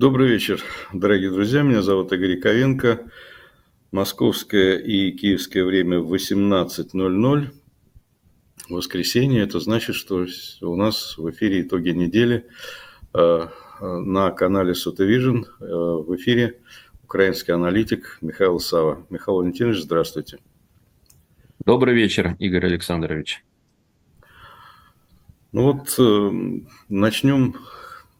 Добрый 0.00 0.28
вечер, 0.28 0.62
дорогие 0.94 1.30
друзья. 1.30 1.60
Меня 1.60 1.82
зовут 1.82 2.10
Игорь 2.10 2.40
Ковенко. 2.40 3.10
Московское 3.92 4.78
и 4.78 5.10
киевское 5.10 5.62
время 5.62 5.98
18.00. 5.98 7.48
Воскресенье. 8.70 9.42
Это 9.42 9.60
значит, 9.60 9.94
что 9.94 10.24
у 10.62 10.76
нас 10.76 11.18
в 11.18 11.28
эфире 11.28 11.60
итоги 11.60 11.90
недели 11.90 12.46
э, 13.12 13.48
на 13.82 14.30
канале 14.30 14.74
Сотовижн. 14.74 15.42
Э, 15.60 15.64
в 15.66 16.16
эфире 16.16 16.62
украинский 17.04 17.52
аналитик 17.52 18.16
Михаил 18.22 18.58
Сава. 18.58 19.06
Михаил 19.10 19.36
Валентинович, 19.36 19.82
здравствуйте. 19.82 20.38
Добрый 21.66 21.92
вечер, 21.92 22.36
Игорь 22.38 22.64
Александрович. 22.64 23.44
Ну 25.52 25.72
вот, 25.72 25.94
э, 25.98 26.62
начнем 26.88 27.54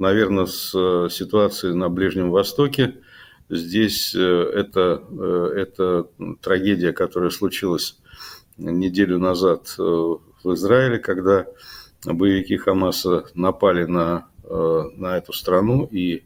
наверное, 0.00 0.46
с 0.46 0.72
э, 0.74 1.08
ситуации 1.10 1.72
на 1.72 1.88
Ближнем 1.88 2.30
Востоке. 2.30 2.96
Здесь 3.48 4.14
э, 4.14 4.18
это, 4.20 5.02
э, 5.08 5.52
это 5.56 6.08
трагедия, 6.40 6.92
которая 6.92 7.30
случилась 7.30 7.98
неделю 8.56 9.18
назад 9.18 9.74
в 9.78 10.20
Израиле, 10.54 10.98
когда 10.98 11.46
боевики 12.04 12.58
Хамаса 12.58 13.24
напали 13.34 13.84
на, 13.84 14.28
на 14.44 15.16
эту 15.16 15.32
страну 15.32 15.88
и 15.90 16.24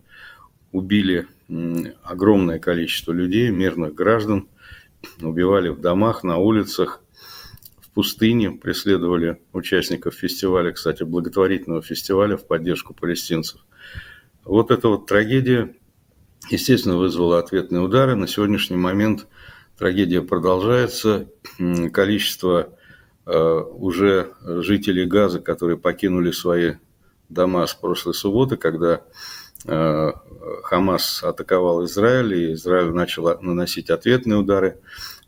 убили 0.72 1.28
огромное 2.02 2.58
количество 2.58 3.12
людей, 3.12 3.50
мирных 3.50 3.94
граждан, 3.94 4.48
убивали 5.22 5.68
в 5.68 5.80
домах, 5.80 6.24
на 6.24 6.38
улицах, 6.38 7.03
пустыне, 7.94 8.50
преследовали 8.50 9.40
участников 9.52 10.14
фестиваля, 10.14 10.72
кстати, 10.72 11.04
благотворительного 11.04 11.82
фестиваля 11.82 12.36
в 12.36 12.46
поддержку 12.46 12.92
палестинцев. 12.92 13.64
Вот 14.44 14.70
эта 14.70 14.88
вот 14.88 15.06
трагедия, 15.06 15.74
естественно, 16.50 16.96
вызвала 16.96 17.38
ответные 17.38 17.80
удары. 17.80 18.16
На 18.16 18.26
сегодняшний 18.26 18.76
момент 18.76 19.26
трагедия 19.78 20.20
продолжается. 20.20 21.28
Количество 21.92 22.76
э, 23.26 23.32
уже 23.32 24.34
жителей 24.42 25.06
Газа, 25.06 25.40
которые 25.40 25.78
покинули 25.78 26.32
свои 26.32 26.74
дома 27.28 27.66
с 27.66 27.74
прошлой 27.74 28.14
субботы, 28.14 28.56
когда 28.56 29.02
э, 29.66 30.12
Хамас 30.64 31.22
атаковал 31.22 31.84
Израиль, 31.84 32.34
и 32.34 32.52
Израиль 32.54 32.90
начал 32.90 33.40
наносить 33.40 33.88
ответные 33.88 34.38
удары 34.38 34.80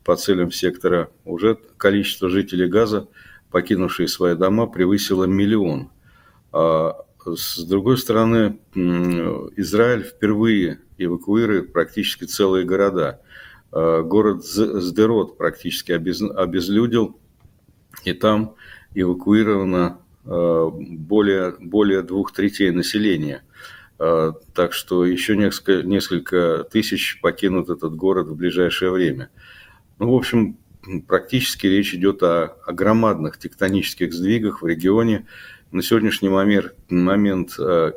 по 0.07 0.15
целям 0.15 0.53
сектора, 0.53 1.11
уже 1.25 1.59
количество 1.77 2.31
жителей 2.31 2.69
Газа, 2.69 3.09
покинувшие 3.51 4.07
свои 4.07 4.37
дома, 4.37 4.69
превысило 4.69 5.25
миллион. 5.25 5.91
А 6.53 7.05
с 7.27 7.65
другой 7.65 7.99
стороны, 7.99 8.61
Израиль 8.73 10.05
впервые 10.05 10.79
эвакуирует 10.97 11.73
практически 11.73 12.23
целые 12.23 12.65
города. 12.65 13.21
А, 13.73 14.03
город 14.03 14.45
Сдерот 14.45 15.37
практически 15.37 15.91
обезлюдил, 15.91 17.19
и 18.05 18.13
там 18.13 18.55
эвакуировано 18.95 19.99
а, 20.25 20.71
более, 20.71 21.57
более 21.59 22.03
двух 22.03 22.33
третей 22.33 22.71
населения. 22.71 23.43
А, 23.99 24.35
так 24.55 24.73
что 24.73 25.05
еще 25.05 25.37
несколько, 25.37 25.83
несколько 25.83 26.65
тысяч 26.71 27.21
покинут 27.21 27.71
этот 27.71 27.97
город 27.97 28.29
в 28.29 28.37
ближайшее 28.37 28.93
время. 28.93 29.31
Ну, 29.99 30.13
в 30.13 30.15
общем, 30.15 30.59
практически 31.07 31.67
речь 31.67 31.95
идет 31.95 32.23
о, 32.23 32.57
о 32.67 32.73
громадных 32.73 33.39
тектонических 33.39 34.13
сдвигах 34.13 34.63
в 34.63 34.67
регионе, 34.67 35.27
на 35.73 35.83
сегодняшний 35.83 36.29
момент, 36.29 36.75
момент 36.89 37.59
э, 37.59 37.93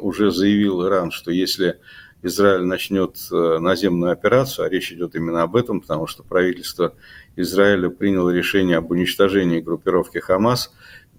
уже 0.00 0.30
заявил 0.30 0.86
Иран, 0.86 1.10
что 1.10 1.30
если 1.30 1.78
Израиль 2.22 2.64
начнет 2.64 3.16
э, 3.30 3.58
наземную 3.58 4.12
операцию, 4.12 4.66
а 4.66 4.68
речь 4.68 4.92
идет 4.92 5.14
именно 5.14 5.42
об 5.42 5.54
этом, 5.54 5.80
потому 5.80 6.06
что 6.06 6.22
правительство 6.22 6.94
Израиля 7.36 7.88
приняло 7.88 8.30
решение 8.30 8.78
об 8.78 8.90
уничтожении 8.90 9.60
группировки 9.60 10.18
Хамас, 10.18 10.72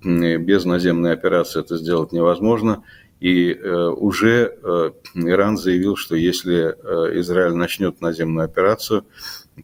без 0.03 0.65
наземной 0.65 1.13
операции 1.13 1.61
это 1.61 1.77
сделать 1.77 2.11
невозможно, 2.11 2.83
и 3.19 3.53
э, 3.53 3.87
уже 3.87 4.57
Иран 5.15 5.57
заявил, 5.57 5.95
что 5.95 6.15
если 6.15 6.75
Израиль 7.19 7.53
начнет 7.53 8.01
наземную 8.01 8.45
операцию, 8.45 9.05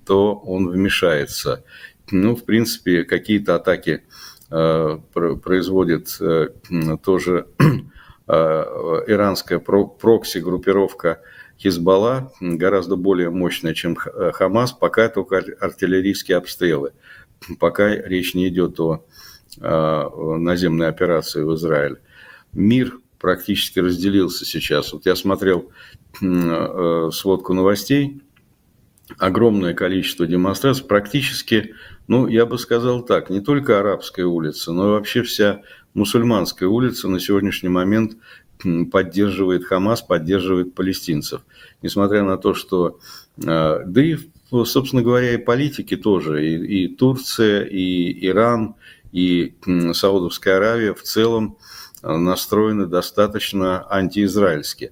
то 0.06 0.36
он 0.36 0.70
вмешается. 0.70 1.64
Ну, 2.12 2.36
в 2.36 2.44
принципе, 2.44 3.04
какие-то 3.04 3.56
атаки 3.56 4.04
Э, 4.54 5.00
производит 5.14 6.18
э, 6.20 6.50
тоже 7.02 7.48
э, 8.28 8.34
иранская 9.08 9.60
прокси-группировка 9.60 11.22
Хизбалла, 11.58 12.34
гораздо 12.42 12.98
более 12.98 13.30
мощная, 13.30 13.74
чем 13.74 13.96
Хамас, 13.96 14.74
пока 14.74 15.08
только 15.08 15.38
артиллерийские 15.62 16.38
обстрелы, 16.38 16.92
пока 17.60 17.96
речь 17.96 18.34
не 18.34 18.50
идет 18.50 18.78
о 18.80 19.06
наземной 19.62 20.88
операции 20.88 21.44
в 21.44 21.56
Израиле. 21.56 21.98
Мир 22.52 22.98
практически 23.20 23.80
разделился 23.80 24.44
сейчас. 24.44 24.92
Вот 24.92 25.06
я 25.06 25.16
смотрел 25.16 25.72
сводку 26.20 27.54
новостей, 27.54 28.22
огромное 29.18 29.74
количество 29.74 30.28
демонстраций, 30.28 30.86
практически 30.86 31.76
ну, 32.08 32.28
я 32.28 32.46
бы 32.46 32.58
сказал 32.58 33.04
так, 33.04 33.30
не 33.30 33.40
только 33.40 33.80
Арабская 33.80 34.26
улица, 34.26 34.74
но 34.74 34.88
и 34.88 34.92
вообще 34.92 35.24
вся 35.24 35.62
мусульманская 35.94 36.68
улица 36.68 37.08
на 37.08 37.20
сегодняшний 37.22 37.70
момент 37.70 38.18
поддерживает 38.92 39.64
Хамас, 39.64 40.02
поддерживает 40.02 40.76
палестинцев. 40.76 41.42
Несмотря 41.82 42.24
на 42.24 42.38
то, 42.38 42.54
что, 42.54 43.00
э, 43.38 43.84
да 43.86 44.04
и, 44.04 44.18
собственно 44.66 45.02
говоря, 45.02 45.34
и 45.34 45.38
политики 45.38 45.96
тоже, 45.96 46.46
и, 46.46 46.84
и 46.84 46.88
Турция, 46.90 47.64
и 47.64 48.28
Иран, 48.28 48.76
и 49.12 49.56
Саудовская 49.94 50.58
Аравия 50.58 50.94
в 50.94 51.04
целом 51.04 51.58
э, 52.04 52.14
настроены 52.14 52.88
достаточно 52.88 53.88
антиизраильски. 53.90 54.92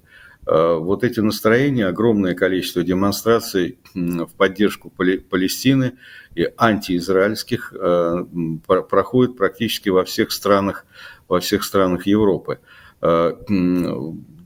Э, 0.50 0.78
вот 0.78 1.04
эти 1.04 1.20
настроения, 1.20 1.86
огромное 1.86 2.34
количество 2.34 2.82
демонстраций 2.82 3.78
в 3.94 4.30
поддержку 4.36 4.90
Палестины 4.90 5.92
и 6.34 6.48
антиизраильских 6.56 7.72
э, 7.72 8.24
проходит 8.66 9.36
практически 9.36 9.90
во 9.90 10.04
всех 10.04 10.32
странах, 10.32 10.86
во 11.28 11.38
всех 11.38 11.62
странах 11.62 12.08
Европы. 12.08 12.58
Э, 13.00 13.34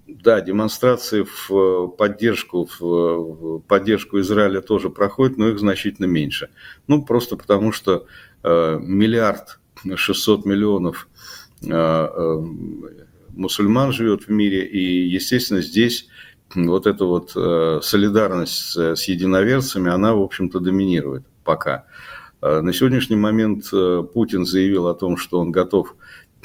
да, 0.06 0.42
демонстрации 0.42 1.24
в 1.48 1.88
поддержку, 1.96 2.68
в 2.78 3.60
поддержку 3.60 4.20
Израиля 4.20 4.60
тоже 4.60 4.90
проходят, 4.90 5.38
но 5.38 5.48
их 5.48 5.58
значительно 5.58 6.06
меньше. 6.06 6.50
Ну, 6.86 7.02
просто 7.02 7.36
потому 7.36 7.72
что 7.72 8.06
миллиард 8.42 9.58
шестьсот 9.96 10.46
миллионов 10.46 11.08
мусульман 13.36 13.92
живет 13.92 14.24
в 14.24 14.30
мире, 14.30 14.66
и, 14.66 15.06
естественно, 15.08 15.60
здесь 15.60 16.08
вот 16.54 16.86
эта 16.86 17.04
вот 17.04 17.32
э, 17.34 17.80
солидарность 17.82 18.76
с, 18.76 19.08
единоверцами, 19.08 19.90
она, 19.90 20.14
в 20.14 20.22
общем-то, 20.22 20.60
доминирует 20.60 21.24
пока. 21.42 21.86
Э, 22.42 22.60
на 22.60 22.72
сегодняшний 22.72 23.16
момент 23.16 23.66
э, 23.72 24.04
Путин 24.12 24.44
заявил 24.44 24.86
о 24.86 24.94
том, 24.94 25.16
что 25.16 25.40
он 25.40 25.50
готов 25.50 25.96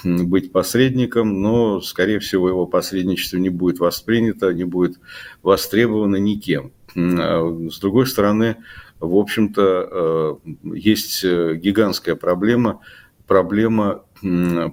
быть 0.04 0.54
посредником, 0.54 1.42
но, 1.42 1.82
скорее 1.82 2.20
всего, 2.20 2.48
его 2.48 2.66
посредничество 2.66 3.36
не 3.36 3.50
будет 3.50 3.80
воспринято, 3.80 4.54
не 4.54 4.64
будет 4.64 4.98
востребовано 5.44 6.16
никем. 6.16 6.72
С 6.96 7.80
другой 7.80 8.08
стороны, 8.08 8.56
в 9.02 9.18
общем-то, 9.18 10.40
есть 10.64 11.24
гигантская 11.24 12.16
проблема– 12.16 12.80
проблема, 13.30 14.04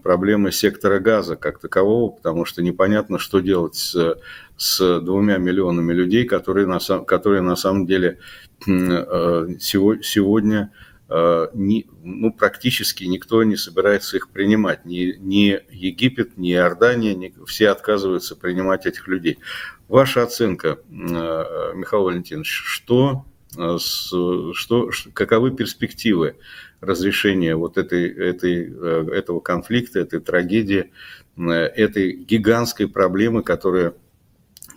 проблема 0.03 0.51
сектора 0.51 0.99
газа 0.99 1.37
как 1.37 1.61
такового, 1.61 2.11
потому 2.11 2.47
что 2.47 2.63
непонятно, 2.63 3.19
что 3.19 3.41
делать 3.41 3.77
с, 3.77 4.19
с 4.57 5.01
двумя 5.01 5.37
миллионами 5.37 5.93
людей, 5.93 6.25
которые 6.25 6.67
на, 6.67 6.81
которые 7.05 7.43
на 7.43 7.55
самом 7.55 7.87
деле 7.87 8.19
э, 8.67 9.49
сегодня 9.61 10.73
э, 11.11 11.49
не, 11.53 11.87
ну, 12.03 12.33
практически 12.33 13.05
никто 13.05 13.45
не 13.45 13.57
собирается 13.57 14.17
их 14.17 14.31
принимать. 14.31 14.87
Ни, 14.87 15.17
ни 15.19 15.61
Египет, 15.71 16.39
ни 16.39 16.53
Иордания, 16.55 17.15
ни, 17.15 17.35
все 17.47 17.69
отказываются 17.69 18.37
принимать 18.37 18.87
этих 18.87 19.07
людей. 19.07 19.39
Ваша 19.87 20.23
оценка, 20.23 20.79
э, 20.89 21.73
Михаил 21.75 22.05
Валентинович, 22.05 22.49
что, 22.49 23.27
что, 23.53 24.91
каковы 25.13 25.51
перспективы 25.51 26.37
разрешения 26.81 27.57
вот 27.57 27.79
этой, 27.79 28.09
этой, 28.09 28.73
э, 28.73 29.09
этого 29.13 29.41
конфликта, 29.41 30.01
этой 30.01 30.21
трагедии, 30.21 30.93
э, 31.37 31.43
этой 31.51 32.13
гигантской 32.13 32.89
проблемы, 32.89 33.43
которая 33.43 33.95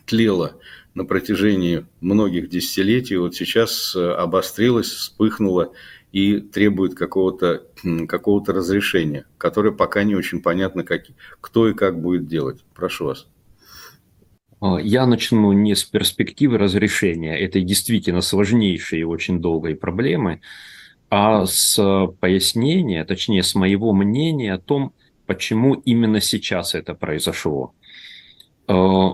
тлела 0.06 0.58
на 0.94 1.06
протяжении 1.06 1.86
многих 2.02 2.50
десятилетий, 2.50 3.18
вот 3.18 3.36
сейчас 3.36 3.96
э, 3.96 4.12
обострилась, 4.12 4.88
вспыхнула 4.88 5.74
и 6.12 6.40
требует 6.40 6.96
какого-то 6.96 7.64
какого 8.08 8.44
разрешения, 8.48 9.26
которое 9.38 9.72
пока 9.72 10.04
не 10.04 10.16
очень 10.16 10.42
понятно, 10.42 10.84
как, 10.84 11.04
кто 11.40 11.70
и 11.70 11.74
как 11.74 12.02
будет 12.02 12.28
делать. 12.28 12.64
Прошу 12.74 13.06
вас. 13.06 13.28
Я 14.82 15.06
начну 15.06 15.54
не 15.54 15.74
с 15.74 15.86
перспективы 15.86 16.58
разрешения 16.58 17.40
этой 17.40 17.62
действительно 17.62 18.22
сложнейшей 18.22 19.00
и 19.00 19.04
очень 19.04 19.40
долгой 19.40 19.76
проблемы, 19.76 20.42
а 21.10 21.46
с 21.46 21.76
пояснения, 22.20 23.04
точнее, 23.04 23.44
с 23.44 23.56
моего 23.56 23.94
мнения 23.94 24.54
о 24.54 24.60
том, 24.60 24.94
почему 25.26 25.74
именно 25.74 26.22
сейчас 26.22 26.76
это 26.76 26.94
произошло. 26.94 27.74
Э, 28.68 29.10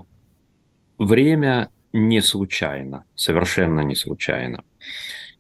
время 0.98 1.70
не 1.94 2.22
случайно, 2.22 3.06
совершенно 3.16 3.82
не 3.82 3.96
случайно. 3.96 4.64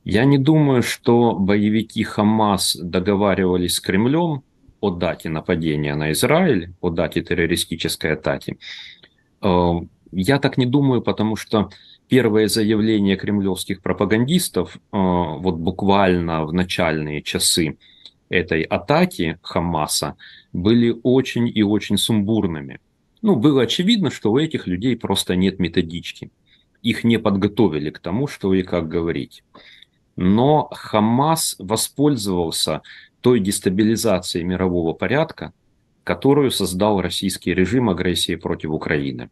Я 0.05 0.23
не 0.23 0.37
думаю, 0.37 0.83
что 0.83 1.33
боевики 1.33 2.03
Хамас 2.03 2.75
договаривались 2.75 3.75
с 3.75 3.79
Кремлем 3.81 4.43
о 4.79 4.91
дате 4.91 5.29
нападения 5.29 5.95
на 5.95 6.11
Израиль, 6.11 6.73
о 6.79 6.89
дате 6.89 7.21
террористической 7.21 8.13
атаки. 8.13 8.57
Э, 9.41 9.71
я 10.11 10.39
так 10.39 10.57
не 10.57 10.65
думаю, 10.65 11.01
потому 11.01 11.35
что 11.35 11.69
первое 12.07 12.47
заявление 12.47 13.15
кремлевских 13.15 13.81
пропагандистов, 13.81 14.75
э, 14.75 14.79
вот 14.91 15.55
буквально 15.55 16.45
в 16.45 16.53
начальные 16.53 17.21
часы 17.21 17.77
этой 18.29 18.63
атаки 18.63 19.39
Хамаса, 19.41 20.15
были 20.53 20.95
очень 21.03 21.51
и 21.53 21.63
очень 21.63 21.97
сумбурными. 21.97 22.79
Ну, 23.21 23.35
было 23.35 23.63
очевидно, 23.63 24.11
что 24.11 24.31
у 24.31 24.37
этих 24.37 24.67
людей 24.67 24.95
просто 24.95 25.35
нет 25.35 25.59
методички. 25.59 26.31
Их 26.81 27.03
не 27.03 27.17
подготовили 27.17 27.89
к 27.89 27.99
тому, 27.99 28.27
что 28.27 28.53
и 28.53 28.61
как 28.61 28.87
говорить. 28.87 29.43
Но 30.15 30.69
Хамас 30.71 31.55
воспользовался 31.59 32.81
той 33.21 33.39
дестабилизацией 33.39 34.45
мирового 34.45 34.93
порядка, 34.93 35.53
которую 36.03 36.51
создал 36.51 37.01
российский 37.01 37.53
режим 37.53 37.89
агрессии 37.89 38.35
против 38.35 38.69
Украины. 38.69 39.29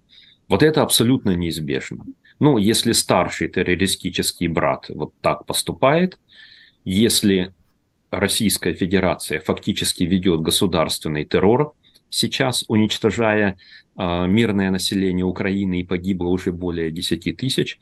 Вот 0.53 0.61
это 0.61 0.83
абсолютно 0.83 1.31
неизбежно. 1.35 2.05
Ну, 2.39 2.59
если 2.59 2.91
старший 2.91 3.47
террористический 3.47 4.45
брат 4.45 4.85
вот 4.89 5.15
так 5.19 5.47
поступает, 5.47 6.19
если 6.85 7.55
Российская 8.11 8.75
Федерация 8.75 9.39
фактически 9.39 10.03
ведет 10.03 10.41
государственный 10.41 11.25
террор, 11.25 11.73
сейчас 12.11 12.65
уничтожая 12.67 13.57
э, 13.97 14.27
мирное 14.27 14.69
население 14.69 15.25
Украины 15.25 15.79
и 15.79 15.83
погибло 15.83 16.27
уже 16.27 16.51
более 16.51 16.91
10 16.91 17.35
тысяч, 17.35 17.79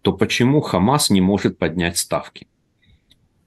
то 0.00 0.14
почему 0.14 0.62
Хамас 0.62 1.10
не 1.10 1.20
может 1.20 1.58
поднять 1.58 1.98
ставки? 1.98 2.46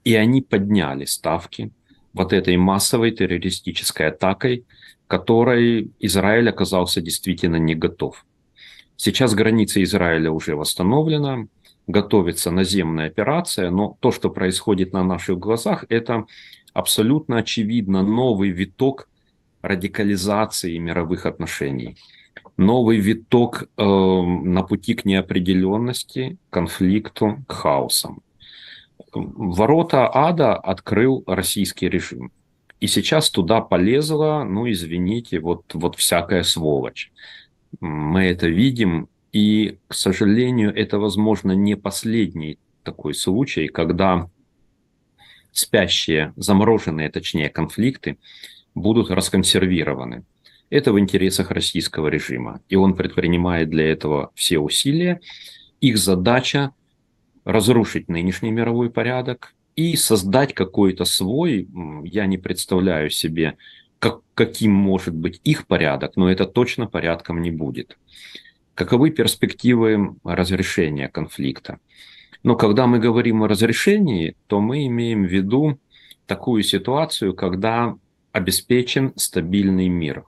И 0.04 0.14
они 0.14 0.42
подняли 0.42 1.06
ставки 1.06 1.72
вот 2.12 2.32
этой 2.32 2.56
массовой 2.56 3.10
террористической 3.10 4.06
атакой, 4.06 4.64
которой 5.08 5.90
Израиль 5.98 6.48
оказался 6.48 7.00
действительно 7.00 7.56
не 7.56 7.74
готов. 7.74 8.24
Сейчас 9.02 9.32
граница 9.32 9.82
Израиля 9.82 10.30
уже 10.30 10.54
восстановлена, 10.54 11.46
готовится 11.86 12.50
наземная 12.50 13.06
операция, 13.06 13.70
но 13.70 13.96
то, 14.00 14.12
что 14.12 14.28
происходит 14.28 14.92
на 14.92 15.02
наших 15.02 15.38
глазах, 15.38 15.86
это 15.88 16.26
абсолютно 16.74 17.38
очевидно 17.38 18.02
новый 18.02 18.50
виток 18.50 19.08
радикализации 19.62 20.76
мировых 20.76 21.24
отношений, 21.24 21.96
новый 22.58 22.98
виток 22.98 23.62
э, 23.62 23.82
на 23.82 24.62
пути 24.64 24.92
к 24.92 25.06
неопределенности, 25.06 26.36
конфликту, 26.50 27.42
к 27.48 27.52
хаосам. 27.52 28.20
Ворота 29.14 30.10
ада 30.12 30.56
открыл 30.56 31.24
российский 31.26 31.88
режим. 31.88 32.32
И 32.80 32.86
сейчас 32.86 33.30
туда 33.30 33.62
полезла, 33.62 34.44
ну, 34.44 34.70
извините, 34.70 35.40
вот, 35.40 35.64
вот 35.72 35.96
всякая 35.96 36.42
сволочь. 36.42 37.10
Мы 37.78 38.24
это 38.24 38.48
видим, 38.48 39.08
и, 39.32 39.78
к 39.86 39.94
сожалению, 39.94 40.74
это, 40.74 40.98
возможно, 40.98 41.52
не 41.52 41.76
последний 41.76 42.58
такой 42.82 43.14
случай, 43.14 43.68
когда 43.68 44.28
спящие, 45.52 46.32
замороженные, 46.36 47.10
точнее, 47.10 47.48
конфликты 47.48 48.18
будут 48.74 49.10
расконсервированы. 49.10 50.24
Это 50.70 50.92
в 50.92 50.98
интересах 50.98 51.50
российского 51.50 52.08
режима, 52.08 52.60
и 52.68 52.76
он 52.76 52.94
предпринимает 52.94 53.70
для 53.70 53.90
этого 53.90 54.30
все 54.34 54.58
усилия. 54.58 55.20
Их 55.80 55.98
задача 55.98 56.72
разрушить 57.44 58.08
нынешний 58.08 58.50
мировой 58.50 58.90
порядок 58.90 59.54
и 59.74 59.96
создать 59.96 60.54
какой-то 60.54 61.04
свой, 61.04 61.68
я 62.04 62.26
не 62.26 62.38
представляю 62.38 63.10
себе, 63.10 63.56
как, 64.00 64.22
каким 64.34 64.72
может 64.72 65.14
быть 65.14 65.40
их 65.44 65.66
порядок, 65.66 66.16
но 66.16 66.28
это 66.30 66.46
точно 66.46 66.86
порядком 66.86 67.40
не 67.40 67.52
будет. 67.52 67.96
Каковы 68.74 69.10
перспективы 69.10 70.16
разрешения 70.24 71.08
конфликта? 71.08 71.78
Но 72.42 72.56
когда 72.56 72.86
мы 72.86 72.98
говорим 72.98 73.42
о 73.42 73.48
разрешении, 73.48 74.34
то 74.46 74.60
мы 74.60 74.86
имеем 74.86 75.24
в 75.24 75.30
виду 75.30 75.78
такую 76.26 76.62
ситуацию, 76.62 77.34
когда 77.34 77.96
обеспечен 78.32 79.12
стабильный 79.16 79.88
мир. 79.88 80.24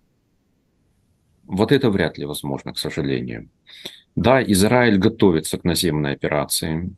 Вот 1.44 1.72
это 1.72 1.90
вряд 1.90 2.18
ли 2.18 2.26
возможно, 2.26 2.74
к 2.74 2.78
сожалению. 2.78 3.48
Да, 4.14 4.42
Израиль 4.42 4.98
готовится 4.98 5.56
к 5.56 5.64
наземной 5.64 6.12
операции. 6.12 6.94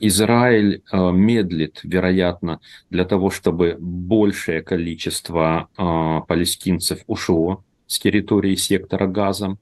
Израиль 0.00 0.82
э, 0.92 1.12
медлит, 1.12 1.80
вероятно, 1.82 2.60
для 2.90 3.04
того, 3.04 3.30
чтобы 3.30 3.76
большее 3.80 4.62
количество 4.62 5.68
э, 5.76 6.20
палестинцев 6.28 7.00
ушло 7.06 7.64
с 7.86 7.98
территории 7.98 8.54
сектора 8.54 9.06
Газа. 9.06 9.56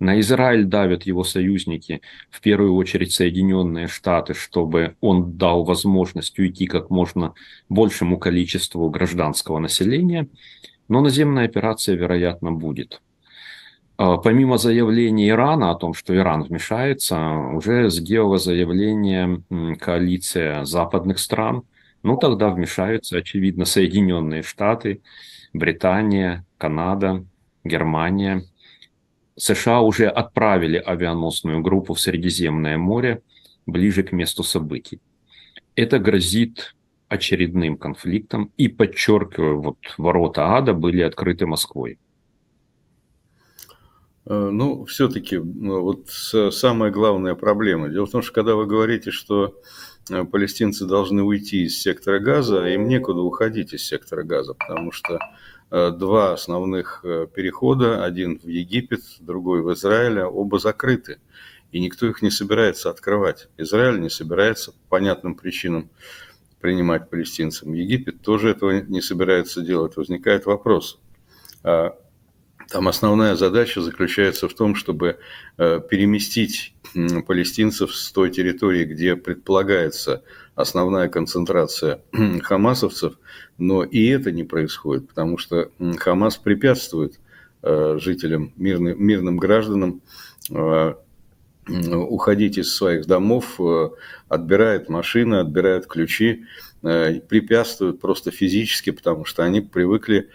На 0.00 0.18
Израиль 0.20 0.64
давят 0.64 1.04
его 1.04 1.24
союзники, 1.24 2.00
в 2.30 2.40
первую 2.40 2.74
очередь 2.74 3.12
Соединенные 3.12 3.88
Штаты, 3.88 4.34
чтобы 4.34 4.96
он 5.00 5.36
дал 5.36 5.64
возможность 5.64 6.38
уйти 6.38 6.66
как 6.66 6.90
можно 6.90 7.34
большему 7.68 8.18
количеству 8.18 8.88
гражданского 8.90 9.58
населения. 9.58 10.28
Но 10.88 11.00
наземная 11.00 11.44
операция, 11.44 11.96
вероятно, 11.96 12.52
будет. 12.52 13.00
А, 13.98 14.16
помимо 14.16 14.56
заявления 14.56 15.28
Ирана 15.28 15.70
о 15.70 15.74
том, 15.74 15.92
что 15.92 16.16
Иран 16.16 16.44
вмешается, 16.44 17.18
уже 17.54 17.90
сделала 17.90 18.38
заявление 18.38 19.42
коалиция 19.78 20.64
западных 20.64 21.18
стран. 21.18 21.64
Ну, 22.02 22.16
тогда 22.16 22.48
вмешаются, 22.48 23.18
очевидно, 23.18 23.66
Соединенные 23.66 24.42
Штаты, 24.42 25.02
Британия, 25.52 26.46
Канада, 26.56 27.26
Германия– 27.64 28.44
США 29.38 29.82
уже 29.82 30.08
отправили 30.08 30.78
авианосную 30.78 31.60
группу 31.60 31.94
в 31.94 32.00
Средиземное 32.00 32.76
море 32.76 33.22
ближе 33.66 34.02
к 34.02 34.10
месту 34.10 34.42
событий. 34.42 35.00
Это 35.76 36.00
грозит 36.00 36.74
очередным 37.08 37.78
конфликтом. 37.78 38.52
И, 38.56 38.68
подчеркиваю, 38.68 39.60
вот 39.60 39.78
ворота 39.96 40.56
ада 40.56 40.74
были 40.74 41.02
открыты 41.02 41.46
Москвой. 41.46 41.98
Э, 44.28 44.50
ну, 44.52 44.84
все-таки 44.84 45.38
ну, 45.38 45.82
вот 45.82 46.08
самая 46.08 46.90
главная 46.90 47.34
проблема. 47.34 47.88
Дело 47.88 48.06
в 48.06 48.10
том, 48.10 48.22
что 48.22 48.32
когда 48.32 48.54
вы 48.54 48.66
говорите, 48.66 49.10
что 49.10 49.60
э, 50.10 50.24
палестинцы 50.24 50.86
должны 50.86 51.22
уйти 51.22 51.64
из 51.64 51.80
сектора 51.80 52.18
газа, 52.18 52.66
им 52.66 52.86
некуда 52.88 53.20
уходить 53.20 53.72
из 53.72 53.84
сектора 53.84 54.22
газа, 54.22 54.54
потому 54.54 54.92
что 54.92 55.18
Э, 55.70 55.90
два 55.90 56.32
основных 56.32 57.04
перехода, 57.34 58.02
один 58.02 58.40
в 58.40 58.46
Египет, 58.46 59.02
другой 59.20 59.62
в 59.62 59.72
Израиль, 59.74 60.20
оба 60.20 60.58
закрыты. 60.58 61.18
И 61.72 61.80
никто 61.80 62.06
их 62.06 62.22
не 62.22 62.30
собирается 62.30 62.88
открывать. 62.88 63.48
Израиль 63.58 64.00
не 64.00 64.08
собирается 64.08 64.72
по 64.72 64.78
понятным 64.96 65.34
причинам 65.34 65.90
принимать 66.60 67.10
палестинцам. 67.10 67.74
Египет 67.74 68.22
тоже 68.22 68.50
этого 68.50 68.80
не 68.80 69.02
собирается 69.02 69.60
делать. 69.60 69.96
Возникает 69.96 70.46
вопрос, 70.46 70.98
а 71.62 71.98
там 72.68 72.86
основная 72.88 73.34
задача 73.34 73.80
заключается 73.80 74.48
в 74.48 74.54
том, 74.54 74.74
чтобы 74.74 75.18
э, 75.56 75.80
переместить 75.88 76.74
палестинцев 77.26 77.94
с 77.94 78.12
той 78.12 78.30
территории, 78.30 78.84
где 78.84 79.16
предполагается 79.16 80.22
основная 80.54 81.08
концентрация 81.08 82.00
хамасовцев, 82.42 83.14
но 83.56 83.84
и 83.84 84.06
это 84.08 84.32
не 84.32 84.44
происходит, 84.44 85.08
потому 85.08 85.38
что 85.38 85.70
Хамас 85.98 86.36
препятствует 86.36 87.20
э, 87.62 87.98
жителям, 88.00 88.52
мирным, 88.56 89.02
мирным 89.02 89.36
гражданам 89.38 90.02
э, 90.50 90.94
уходить 91.68 92.56
из 92.56 92.74
своих 92.74 93.06
домов, 93.06 93.60
отбирает 94.28 94.88
машины, 94.88 95.34
отбирает 95.34 95.86
ключи, 95.86 96.46
препятствуют 96.80 98.00
просто 98.00 98.30
физически, 98.30 98.88
потому 98.88 99.26
что 99.26 99.44
они 99.44 99.60
привыкли 99.60 100.30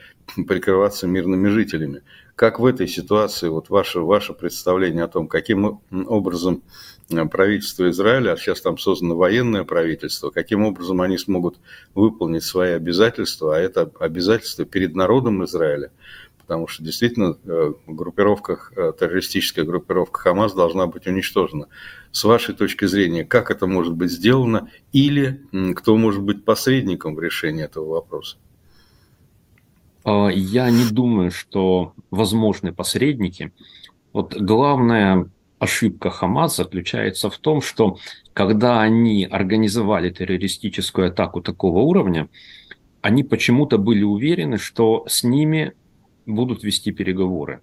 прикрываться 0.47 1.07
мирными 1.07 1.49
жителями. 1.49 2.01
Как 2.35 2.59
в 2.59 2.65
этой 2.65 2.87
ситуации, 2.87 3.47
вот 3.47 3.69
ваше, 3.69 3.99
ваше 3.99 4.33
представление 4.33 5.03
о 5.03 5.07
том, 5.07 5.27
каким 5.27 5.81
образом 5.91 6.63
э, 7.11 7.25
правительство 7.25 7.87
Израиля, 7.91 8.31
а 8.31 8.37
сейчас 8.37 8.59
там 8.61 8.79
создано 8.79 9.15
военное 9.15 9.63
правительство, 9.63 10.31
каким 10.31 10.65
образом 10.65 11.01
они 11.01 11.19
смогут 11.19 11.59
выполнить 11.93 12.43
свои 12.43 12.71
обязательства, 12.71 13.55
а 13.55 13.59
это 13.59 13.91
обязательства 13.99 14.65
перед 14.65 14.95
народом 14.95 15.45
Израиля, 15.45 15.91
потому 16.39 16.67
что 16.67 16.83
действительно 16.83 17.37
э, 17.45 17.73
группировка, 17.85 18.57
э, 18.75 18.93
террористическая 18.99 19.63
группировка 19.63 20.21
Хамас 20.21 20.53
должна 20.53 20.87
быть 20.87 21.05
уничтожена. 21.05 21.67
С 22.11 22.23
вашей 22.23 22.55
точки 22.55 22.85
зрения, 22.85 23.25
как 23.25 23.51
это 23.51 23.67
может 23.67 23.93
быть 23.93 24.09
сделано 24.11 24.71
или 24.91 25.45
кто 25.75 25.97
может 25.97 26.23
быть 26.23 26.45
посредником 26.45 27.13
в 27.13 27.19
решении 27.19 27.63
этого 27.63 27.89
вопроса? 27.89 28.37
А, 30.03 30.29
я 30.29 30.69
не 30.69 30.89
думаю, 30.89 31.31
что 31.31 31.93
возможны 32.11 32.73
посредники. 32.73 33.51
Вот 34.11 34.35
главная 34.35 35.29
ошибка 35.59 36.09
Хамас 36.09 36.57
заключается 36.57 37.29
в 37.29 37.37
том, 37.37 37.61
что 37.61 37.97
когда 38.33 38.81
они 38.81 39.25
организовали 39.25 40.09
террористическую 40.09 41.07
атаку 41.07 41.41
такого 41.41 41.79
уровня, 41.79 42.27
они 43.01 43.23
почему-то 43.23 43.77
были 43.77 44.03
уверены, 44.03 44.57
что 44.57 45.05
с 45.07 45.23
ними 45.23 45.73
будут 46.25 46.63
вести 46.63 46.91
переговоры. 46.91 47.61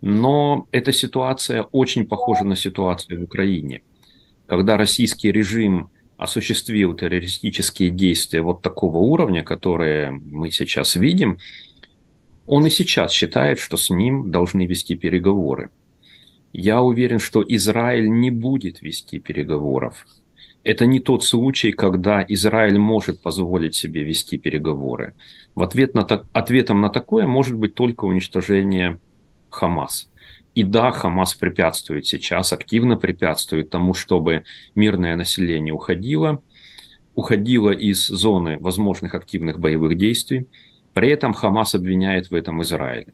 Но 0.00 0.68
эта 0.70 0.92
ситуация 0.92 1.62
очень 1.62 2.06
похожа 2.06 2.44
на 2.44 2.56
ситуацию 2.56 3.20
в 3.20 3.24
Украине, 3.24 3.82
когда 4.46 4.76
российский 4.76 5.32
режим 5.32 5.90
осуществил 6.18 6.94
террористические 6.94 7.90
действия 7.90 8.42
вот 8.42 8.60
такого 8.60 8.98
уровня, 8.98 9.42
которые 9.44 10.10
мы 10.10 10.50
сейчас 10.50 10.96
видим, 10.96 11.38
он 12.44 12.66
и 12.66 12.70
сейчас 12.70 13.12
считает, 13.12 13.58
что 13.58 13.76
с 13.76 13.88
ним 13.88 14.30
должны 14.30 14.66
вести 14.66 14.96
переговоры. 14.96 15.70
Я 16.52 16.82
уверен, 16.82 17.20
что 17.20 17.44
Израиль 17.46 18.10
не 18.10 18.30
будет 18.30 18.82
вести 18.82 19.20
переговоров. 19.20 20.06
Это 20.64 20.86
не 20.86 20.98
тот 20.98 21.24
случай, 21.24 21.70
когда 21.70 22.24
Израиль 22.28 22.78
может 22.78 23.22
позволить 23.22 23.76
себе 23.76 24.02
вести 24.02 24.38
переговоры. 24.38 25.14
В 25.54 25.62
ответ 25.62 25.94
на, 25.94 26.02
ответом 26.32 26.80
на 26.80 26.88
такое 26.88 27.26
может 27.26 27.56
быть 27.56 27.74
только 27.74 28.06
уничтожение 28.06 28.98
Хамас. 29.50 30.10
И 30.58 30.64
да, 30.64 30.90
Хамас 30.90 31.34
препятствует 31.34 32.04
сейчас, 32.06 32.52
активно 32.52 32.96
препятствует 32.96 33.70
тому, 33.70 33.94
чтобы 33.94 34.42
мирное 34.74 35.14
население 35.14 35.72
уходило, 35.72 36.42
уходило 37.14 37.70
из 37.70 38.08
зоны 38.08 38.58
возможных 38.58 39.14
активных 39.14 39.60
боевых 39.60 39.96
действий. 39.96 40.48
При 40.94 41.10
этом 41.10 41.32
Хамас 41.32 41.76
обвиняет 41.76 42.32
в 42.32 42.34
этом 42.34 42.60
Израиль. 42.62 43.06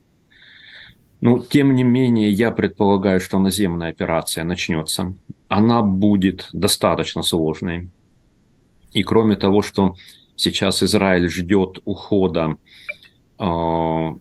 Ну, 1.21 1.39
тем 1.39 1.75
не 1.75 1.85
менее, 1.85 2.31
я 2.31 2.51
предполагаю, 2.51 3.21
что 3.21 3.39
наземная 3.39 3.91
операция 3.91 4.43
начнется. 4.45 5.15
Она 5.49 5.83
будет 5.83 6.49
достаточно 6.55 7.21
сложной. 7.21 7.91
И 8.95 9.03
кроме 9.03 9.37
того, 9.37 9.61
что 9.61 9.97
сейчас 10.35 10.83
Израиль 10.83 11.29
ждет 11.29 11.81
ухода 11.85 12.57
э, 13.39 14.15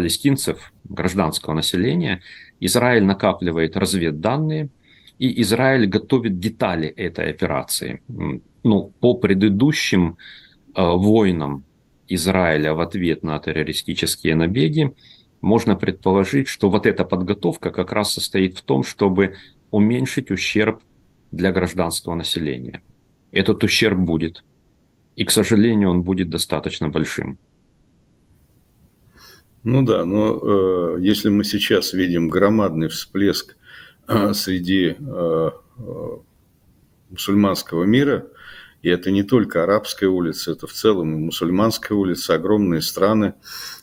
палестинцев, 0.00 0.72
гражданского 0.84 1.54
населения, 1.54 2.20
Израиль 2.60 3.04
накапливает 3.04 3.76
разведданные, 3.76 4.68
и 5.18 5.42
Израиль 5.42 5.86
готовит 5.86 6.38
детали 6.38 6.88
этой 6.88 7.30
операции. 7.30 8.00
Ну, 8.64 8.92
по 9.00 9.14
предыдущим 9.14 10.16
э, 10.74 10.82
войнам 10.82 11.64
Израиля 12.08 12.72
в 12.72 12.80
ответ 12.80 13.22
на 13.22 13.38
террористические 13.38 14.34
набеги, 14.34 14.92
можно 15.42 15.76
предположить, 15.76 16.48
что 16.48 16.70
вот 16.70 16.86
эта 16.86 17.04
подготовка 17.04 17.70
как 17.70 17.92
раз 17.92 18.14
состоит 18.14 18.56
в 18.56 18.62
том, 18.62 18.82
чтобы 18.82 19.34
уменьшить 19.70 20.30
ущерб 20.30 20.80
для 21.32 21.52
гражданского 21.52 22.14
населения. 22.14 22.80
Этот 23.32 23.64
ущерб 23.64 23.98
будет. 23.98 24.44
И, 25.16 25.24
к 25.24 25.30
сожалению, 25.30 25.90
он 25.90 26.02
будет 26.02 26.30
достаточно 26.30 26.88
большим. 26.88 27.38
Ну 29.62 29.82
да, 29.82 30.04
но 30.04 30.96
э, 30.96 31.00
если 31.00 31.28
мы 31.28 31.44
сейчас 31.44 31.92
видим 31.92 32.28
громадный 32.28 32.88
всплеск 32.88 33.56
э, 34.08 34.32
среди 34.32 34.96
э, 34.98 35.50
э 35.78 36.08
мусульманского 37.10 37.82
мира, 37.82 38.28
и 38.82 38.88
это 38.88 39.10
не 39.10 39.24
только 39.24 39.64
арабская 39.64 40.06
улица, 40.06 40.52
это 40.52 40.68
в 40.68 40.72
целом 40.72 41.24
мусульманская 41.24 41.98
улица, 41.98 42.34
огромные 42.34 42.82
страны, 42.82 43.34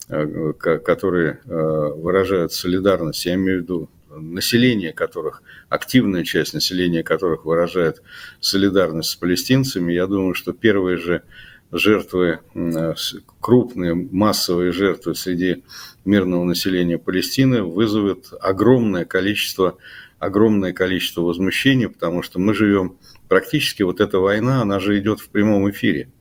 Э, 0.10 0.54
которые 0.54 1.42
э, 1.44 1.50
выражают 1.50 2.54
солидарность, 2.54 3.26
я 3.26 3.34
имею 3.34 3.60
в 3.60 3.64
виду 3.64 3.90
население 4.10 4.94
которых, 4.94 5.44
активная 5.68 6.24
часть 6.24 6.54
населения 6.54 7.04
которых 7.04 7.44
выражает 7.44 8.02
солидарность 8.40 9.10
с 9.10 9.16
палестинцами, 9.18 9.92
я 9.92 10.08
думаю, 10.08 10.34
что 10.34 10.54
первые 10.54 10.96
же 10.96 11.24
жертвы, 11.72 12.40
э, 12.54 12.94
крупные 13.40 13.94
массовые 13.94 14.72
жертвы 14.72 15.16
среди 15.16 15.64
мирного 16.06 16.44
населения 16.44 16.98
Палестины 16.98 17.64
вызовут 17.64 18.34
огромное 18.40 19.06
количество, 19.06 19.78
огромное 20.20 20.74
количество 20.74 21.22
возмущения, 21.22 21.90
потому 21.90 22.22
что 22.22 22.40
мы 22.40 22.54
живем 22.54 22.98
практически, 23.28 23.84
вот 23.84 24.00
эта 24.00 24.20
война, 24.20 24.62
она 24.62 24.80
же 24.80 24.98
идет 25.00 25.20
в 25.20 25.30
прямом 25.30 25.70
эфире. 25.70 26.12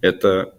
Это 0.00 0.54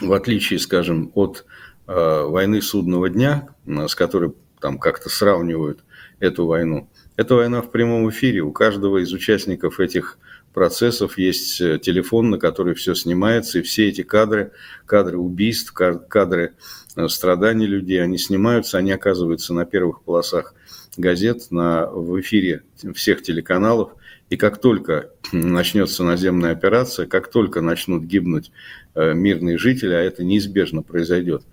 в 0.00 0.12
отличие, 0.12 0.58
скажем, 0.58 1.10
от 1.14 1.44
Э, 1.88 2.24
войны 2.24 2.60
судного 2.60 3.08
дня, 3.08 3.48
с 3.66 3.94
которой 3.94 4.34
там 4.60 4.78
как-то 4.78 5.08
сравнивают 5.08 5.84
эту 6.20 6.44
войну. 6.44 6.90
Это 7.16 7.34
война 7.34 7.62
в 7.62 7.70
прямом 7.70 8.10
эфире. 8.10 8.42
У 8.42 8.52
каждого 8.52 8.98
из 8.98 9.10
участников 9.14 9.80
этих 9.80 10.18
процессов 10.58 11.18
есть 11.18 11.60
э, 11.60 11.78
телефон, 11.78 12.30
на 12.30 12.38
который 12.38 12.74
все 12.74 12.96
снимается, 12.96 13.60
и 13.60 13.62
все 13.62 13.88
эти 13.88 14.02
кадры, 14.02 14.50
кадры 14.86 15.16
убийств, 15.16 15.72
кадры 15.72 16.54
э, 16.96 17.06
страданий 17.06 17.68
людей, 17.68 18.02
они 18.02 18.18
снимаются, 18.18 18.76
они 18.76 18.90
оказываются 18.90 19.54
на 19.54 19.64
первых 19.64 20.02
полосах 20.02 20.54
газет, 20.96 21.52
на, 21.52 21.86
в 21.86 22.20
эфире 22.20 22.64
всех 22.92 23.22
телеканалов. 23.22 23.92
И 24.30 24.36
как 24.36 24.60
только 24.60 25.12
начнется 25.30 26.02
наземная 26.02 26.50
операция, 26.50 27.06
как 27.06 27.30
только 27.30 27.60
начнут 27.60 28.02
гибнуть 28.02 28.50
мирные 28.96 29.58
жители, 29.58 29.92
а 29.92 30.00
это 30.00 30.24
неизбежно 30.24 30.82
произойдет, 30.82 31.44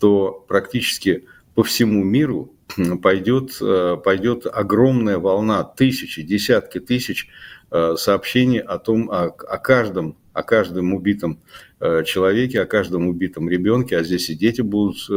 то 0.00 0.44
практически 0.48 1.24
по 1.54 1.62
всему 1.62 2.02
миру 2.02 2.52
пойдет, 3.02 3.56
э, 3.60 3.96
пойдет 4.02 4.46
огромная 4.46 5.18
волна, 5.18 5.64
тысячи, 5.64 6.22
десятки 6.22 6.80
тысяч 6.80 7.28
э, 7.28 7.30
сообщений 7.70 8.58
о 8.60 8.78
том, 8.78 9.10
о, 9.10 9.26
о 9.26 9.58
каждом, 9.58 10.16
о 10.32 10.42
каждом 10.42 10.94
убитом 10.94 11.40
э, 11.80 12.04
человеке, 12.04 12.60
о 12.60 12.66
каждом 12.66 13.08
убитом 13.08 13.48
ребенке, 13.48 13.96
а 13.96 14.02
здесь 14.02 14.30
и 14.30 14.34
дети 14.34 14.60
будут. 14.60 15.08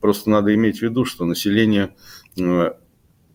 Просто 0.00 0.30
надо 0.30 0.54
иметь 0.54 0.78
в 0.78 0.82
виду, 0.82 1.04
что 1.04 1.26
население, 1.26 1.94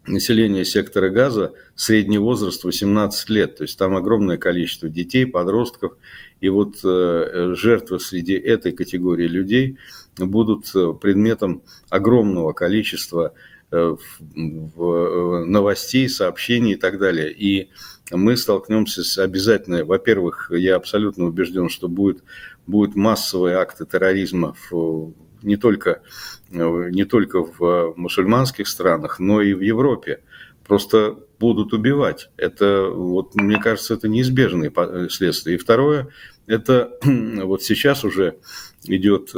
население 0.07 0.65
сектора 0.65 1.09
газа 1.09 1.53
средний 1.75 2.17
возраст 2.17 2.63
18 2.63 3.29
лет, 3.29 3.57
то 3.57 3.63
есть 3.65 3.77
там 3.77 3.95
огромное 3.95 4.37
количество 4.37 4.89
детей, 4.89 5.27
подростков, 5.27 5.93
и 6.41 6.49
вот 6.49 6.77
жертвы 6.81 7.99
среди 7.99 8.33
этой 8.33 8.71
категории 8.71 9.27
людей– 9.27 9.77
будут 10.17 10.73
э, 10.75 10.93
предметом 10.93 11.63
огромного 11.89 12.53
количества 12.53 13.33
э, 13.75 13.95
э, 14.35 15.43
новостей, 15.45 16.07
сообщений 16.09 16.73
и 16.73 16.75
так 16.75 16.99
далее. 16.99 17.31
И 17.31 17.69
мы 18.11 18.37
столкнемся 18.37 19.03
с 19.03 19.17
обязательно, 19.17 19.83
во-первых, 19.83 20.51
я 20.51 20.75
абсолютно 20.75 21.25
убежден, 21.25 21.69
что 21.69 21.87
будет, 21.87 22.23
будут 22.67 22.95
массовые 22.95 23.57
акты 23.57 23.85
терроризма 23.85 24.55
в, 24.69 25.13
не, 25.41 25.57
только, 25.57 26.01
не 26.49 27.05
только 27.05 27.43
в 27.43 27.93
мусульманских 27.95 28.67
странах, 28.67 29.19
но 29.19 29.41
и 29.41 29.53
в 29.53 29.61
Европе. 29.61 30.21
Просто 30.67 31.17
будут 31.39 31.73
убивать. 31.73 32.29
Это, 32.37 32.89
вот, 32.89 33.35
мне 33.35 33.59
кажется, 33.59 33.95
это 33.95 34.07
неизбежные 34.07 34.71
следствия. 35.09 35.55
И 35.55 35.57
второе, 35.57 36.09
это 36.47 36.91
вот 37.03 37.63
сейчас 37.63 38.03
уже 38.03 38.37
идет 38.83 39.33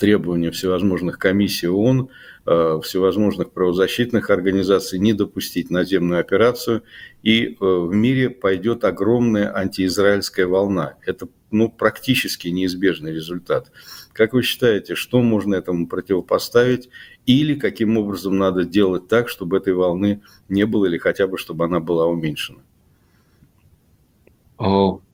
требования 0.00 0.50
всевозможных 0.50 1.18
комиссий 1.18 1.68
ООН, 1.68 2.08
э, 2.08 2.39
всевозможных 2.44 3.52
правозащитных 3.52 4.30
организаций 4.30 4.98
не 4.98 5.12
допустить 5.12 5.70
наземную 5.70 6.20
операцию, 6.20 6.82
и 7.22 7.46
э, 7.48 7.56
в 7.60 7.92
мире 7.94 8.30
пойдет 8.30 8.84
огромная 8.84 9.54
антиизраильская 9.54 10.46
волна. 10.46 10.94
Это 11.04 11.28
ну, 11.50 11.68
практически 11.68 12.48
неизбежный 12.48 13.12
результат. 13.12 13.70
Как 14.12 14.32
вы 14.32 14.42
считаете, 14.42 14.94
что 14.94 15.20
можно 15.20 15.54
этому 15.54 15.86
противопоставить 15.86 16.88
или 17.26 17.54
каким 17.54 17.98
образом 17.98 18.38
надо 18.38 18.64
делать 18.64 19.08
так, 19.08 19.28
чтобы 19.28 19.58
этой 19.58 19.74
волны 19.74 20.22
не 20.48 20.64
было 20.64 20.86
или 20.86 20.98
хотя 20.98 21.26
бы 21.26 21.38
чтобы 21.38 21.64
она 21.64 21.80
была 21.80 22.06
уменьшена? 22.06 22.60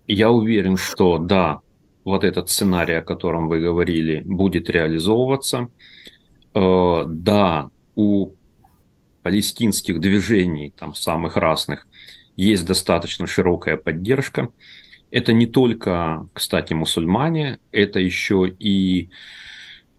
Я 0.06 0.30
уверен, 0.30 0.76
что 0.76 1.18
да, 1.18 1.60
вот 2.04 2.22
этот 2.22 2.48
сценарий, 2.48 2.94
о 2.94 3.02
котором 3.02 3.48
вы 3.48 3.60
говорили, 3.60 4.22
будет 4.24 4.70
реализовываться. 4.70 5.68
Э, 6.56 7.04
да, 7.06 7.70
у 7.96 8.30
палестинских 9.22 10.00
движений, 10.00 10.72
там 10.74 10.94
самых 10.94 11.36
разных, 11.36 11.86
есть 12.34 12.64
достаточно 12.64 13.26
широкая 13.26 13.76
поддержка. 13.76 14.48
Это 15.10 15.34
не 15.34 15.46
только, 15.46 16.26
кстати, 16.32 16.72
мусульмане, 16.72 17.58
это 17.72 18.00
еще 18.00 18.48
и 18.58 19.10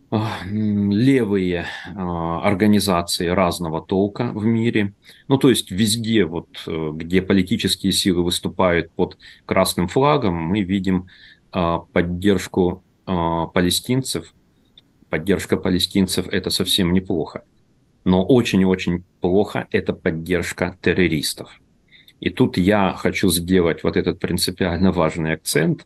левые 0.09 1.67
организации 1.85 3.27
разного 3.27 3.81
толка 3.81 4.31
в 4.33 4.45
мире. 4.45 4.93
Ну, 5.27 5.37
то 5.37 5.49
есть 5.49 5.69
везде, 5.69 6.25
вот, 6.25 6.47
э, 6.65 6.91
где 6.95 7.21
политические 7.21 7.91
силы 7.91 8.23
выступают 8.23 8.89
под 8.91 9.19
красным 9.45 9.87
флагом, 9.87 10.33
мы 10.33 10.61
видим 10.61 11.07
поддержку 11.51 12.83
палестинцев. 13.05 14.33
Поддержка 15.09 15.57
палестинцев– 15.57 16.27
это 16.31 16.49
совсем 16.49 16.93
неплохо. 16.93 17.43
Но 18.03 18.25
очень-очень 18.25 19.03
плохо– 19.21 19.67
это 19.71 19.93
поддержка 19.93 20.77
террористов. 20.81 21.49
И 22.19 22.29
тут 22.29 22.57
я 22.57 22.93
хочу 22.93 23.29
сделать 23.29 23.83
вот 23.83 23.97
этот 23.97 24.19
принципиально 24.19 24.91
важный 24.91 25.33
акцент. 25.33 25.85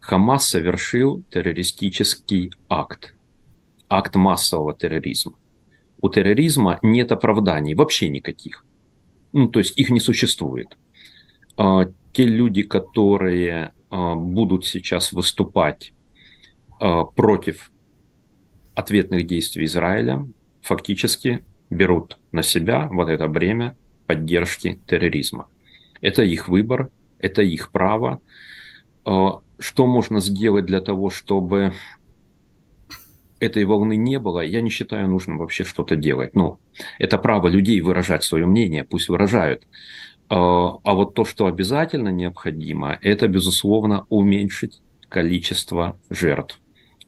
Хамас 0.00 0.48
совершил 0.48 1.22
террористический 1.30 2.52
акт– 2.68 3.14
акт 3.92 4.16
массового 4.16 4.74
терроризма. 4.74 5.34
У 6.00 6.08
терроризма 6.08 6.78
нет 6.82 7.12
оправданий, 7.12 7.74
вообще 7.74 8.08
никаких. 8.08 8.64
Ну, 9.32 9.48
то 9.48 9.60
есть 9.60 9.78
их 9.78 9.90
не 9.90 10.00
существует. 10.00 10.76
А, 11.56 11.86
те 12.12 12.24
люди, 12.24 12.62
которые 12.62 13.72
а, 13.90 14.14
будут 14.14 14.66
сейчас 14.66 15.12
выступать 15.12 15.92
а, 16.80 17.04
против 17.04 17.70
ответных 18.74 19.26
действий 19.26 19.64
Израиля, 19.66 20.26
фактически 20.60 21.44
берут 21.70 22.18
на 22.32 22.42
себя 22.42 22.88
вот 22.90 23.08
это 23.08 23.28
бремя 23.28 23.76
поддержки 24.06 24.80
терроризма. 24.86 25.48
Это 26.00 26.22
их 26.22 26.48
выбор, 26.48 26.90
это 27.18 27.42
их 27.42 27.70
право. 27.70 28.20
Что 29.04 29.86
можно 29.86 30.20
сделать 30.20 30.66
для 30.66 30.80
того, 30.80 31.10
чтобы 31.10 31.72
этой 33.40 33.64
волны 33.64 33.96
не 33.96 34.18
было, 34.18 34.40
я 34.40 34.60
не 34.60 34.70
считаю 34.70 35.08
нужным 35.08 35.38
вообще 35.38 35.64
что-то 35.64 35.96
делать. 35.96 36.34
Ну, 36.34 36.58
это 36.98 37.18
право 37.18 37.48
людей 37.48 37.80
выражать 37.80 38.22
свое 38.22 38.46
мнение, 38.46 38.84
пусть 38.84 39.08
выражают. 39.08 39.66
А, 40.28 40.78
а 40.84 40.94
вот 40.94 41.14
то, 41.14 41.24
что 41.24 41.46
обязательно 41.46 42.10
необходимо, 42.10 42.98
это, 43.02 43.26
безусловно, 43.26 44.06
уменьшить 44.08 44.80
количество 45.08 45.98
жертв. 46.08 46.60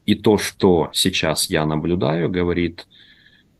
И 0.06 0.14
то, 0.14 0.38
что 0.38 0.90
сейчас 0.92 1.50
я 1.50 1.64
наблюдаю, 1.64 2.28
говорит 2.28 2.87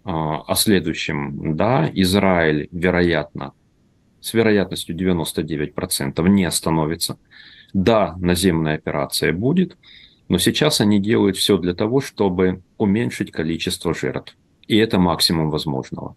а, 0.05 0.43
о 0.43 0.55
следующем. 0.55 1.57
Да, 1.57 1.91
Израиль, 1.95 2.69
вероятно, 2.71 3.53
с 4.21 4.35
вероятностью 4.35 4.97
99% 4.97 6.29
не 6.29 6.45
остановится. 6.45 7.19
Да, 7.73 8.15
наземная 8.19 8.77
операция 8.77 9.33
будет– 9.33 9.77
но 10.29 10.39
сейчас 10.39 10.81
они 10.81 11.01
делают 11.01 11.37
все 11.37 11.59
для 11.59 11.75
того, 11.75 12.01
чтобы 12.01 12.63
уменьшить 12.79 13.31
количество 13.31 13.95
жертв. 13.95 14.37
И 14.67 14.77
это 14.77 14.99
максимум 14.99 15.51
возможного. 15.51 16.17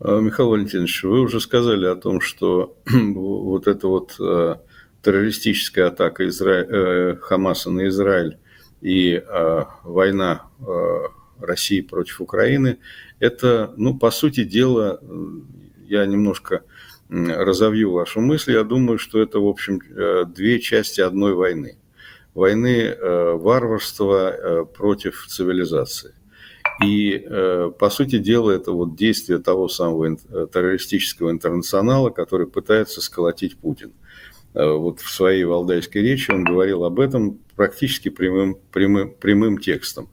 А, 0.00 0.20
Михаил 0.20 0.50
Валентинович, 0.50 1.04
вы 1.04 1.20
уже 1.20 1.40
сказали 1.40 1.86
о 1.86 1.96
том, 1.96 2.20
что 2.20 2.76
вот 2.86 3.66
эта 3.66 3.88
вот 3.88 4.16
э, 4.20 4.56
террористическая 5.08 5.88
атака 5.88 6.28
Изра... 6.28 6.64
Э, 6.68 7.16
Хамаса 7.20 7.70
на 7.70 7.88
Израиль 7.88 8.38
и 8.80 9.14
э, 9.14 9.64
война 9.84 10.42
России 11.40 11.80
против 11.80 12.20
Украины, 12.20 12.78
это, 13.20 13.72
ну, 13.76 13.96
по 13.96 14.10
сути 14.10 14.44
дела, 14.44 15.00
я 15.86 16.04
немножко 16.04 16.62
разовью 17.08 17.92
вашу 17.92 18.20
мысль, 18.20 18.52
я 18.52 18.64
думаю, 18.64 18.98
что 18.98 19.20
это, 19.20 19.38
в 19.38 19.46
общем, 19.46 19.80
две 20.34 20.58
части 20.58 21.00
одной 21.00 21.34
войны 21.34 21.78
войны 22.38 22.82
э, 22.82 23.32
варварства 23.32 24.30
э, 24.30 24.64
против 24.64 25.26
цивилизации. 25.28 26.14
И, 26.84 27.24
э, 27.26 27.72
по 27.76 27.90
сути 27.90 28.18
дела, 28.18 28.52
это 28.52 28.70
вот 28.70 28.94
действие 28.94 29.40
того 29.40 29.68
самого 29.68 30.16
террористического 30.16 31.30
интернационала, 31.32 32.10
который 32.10 32.46
пытается 32.46 33.00
сколотить 33.00 33.58
Путин. 33.58 33.92
Вот 34.58 35.00
в 35.00 35.08
своей 35.08 35.44
валдайской 35.44 36.02
речи 36.02 36.32
он 36.32 36.42
говорил 36.42 36.84
об 36.84 36.98
этом 36.98 37.38
практически 37.54 38.08
прямым, 38.08 38.58
прямым, 38.72 39.14
прямым 39.14 39.58
текстом 39.58 40.08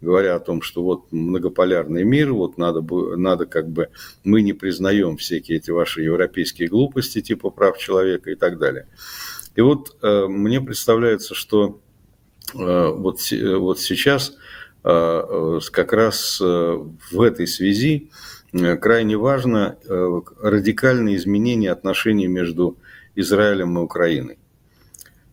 говоря 0.00 0.36
о 0.36 0.40
том, 0.40 0.62
что 0.62 0.82
вот 0.82 1.12
многополярный 1.12 2.04
мир, 2.04 2.32
вот 2.32 2.58
надо, 2.58 2.82
надо 3.16 3.46
как 3.46 3.68
бы, 3.68 3.90
мы 4.24 4.42
не 4.42 4.52
признаем 4.52 5.16
всякие 5.16 5.58
эти 5.58 5.70
ваши 5.70 6.02
европейские 6.02 6.68
глупости 6.68 7.20
типа 7.20 7.50
прав 7.50 7.78
человека 7.78 8.30
и 8.30 8.34
так 8.34 8.58
далее. 8.58 8.86
И 9.56 9.60
вот 9.60 9.96
э, 10.02 10.26
мне 10.26 10.60
представляется, 10.60 11.34
что 11.34 11.80
э, 12.54 12.56
вот, 12.56 13.18
вот 13.58 13.80
сейчас 13.80 14.36
э, 14.84 15.60
как 15.72 15.92
раз 15.92 16.40
в 16.40 17.20
этой 17.20 17.46
связи 17.46 18.10
крайне 18.52 19.16
важно 19.16 19.76
радикальное 19.86 21.14
изменение 21.14 21.70
отношений 21.70 22.26
между 22.26 22.78
Израилем 23.14 23.78
и 23.78 23.80
Украиной. 23.80 24.38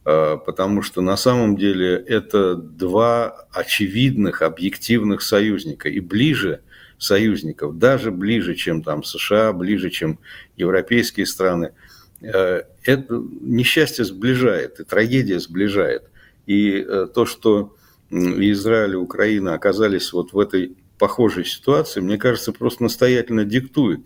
Потому 0.03 0.81
что 0.83 1.01
на 1.01 1.17
самом 1.17 1.57
деле 1.57 1.95
это 1.95 2.55
два 2.55 3.45
очевидных, 3.51 4.41
объективных 4.41 5.21
союзника. 5.21 5.89
И 5.89 5.99
ближе 5.99 6.61
союзников, 6.97 7.77
даже 7.77 8.11
ближе, 8.11 8.55
чем 8.55 8.83
там 8.83 9.03
США, 9.03 9.51
ближе, 9.51 9.89
чем 9.89 10.19
европейские 10.55 11.25
страны– 11.25 11.71
Э, 12.21 12.63
это 12.83 13.23
несчастье 13.41 14.05
сближает, 14.05 14.79
и 14.79 14.83
трагедия 14.83 15.39
сближает. 15.39 16.03
И 16.45 16.71
э, 16.79 17.07
то, 17.13 17.25
что 17.25 17.75
Израиль 18.09 18.93
и 18.93 18.97
Украина 18.97 19.53
оказались 19.53 20.13
вот 20.13 20.33
в 20.33 20.39
этой 20.39 20.77
похожей 20.97 21.45
ситуации, 21.45 21.99
мне 21.99 22.17
кажется, 22.17 22.53
просто 22.53 22.83
настоятельно 22.83 23.45
диктует 23.45 24.01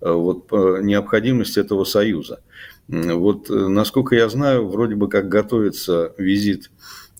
вот, 0.00 0.52
необходимость 0.52 1.58
этого 1.58 1.84
союза. 1.84 2.40
Вот, 2.88 3.50
насколько 3.50 4.14
я 4.16 4.28
знаю, 4.28 4.68
вроде 4.68 4.94
бы 4.94 5.08
как 5.08 5.28
готовится 5.28 6.14
визит 6.16 6.70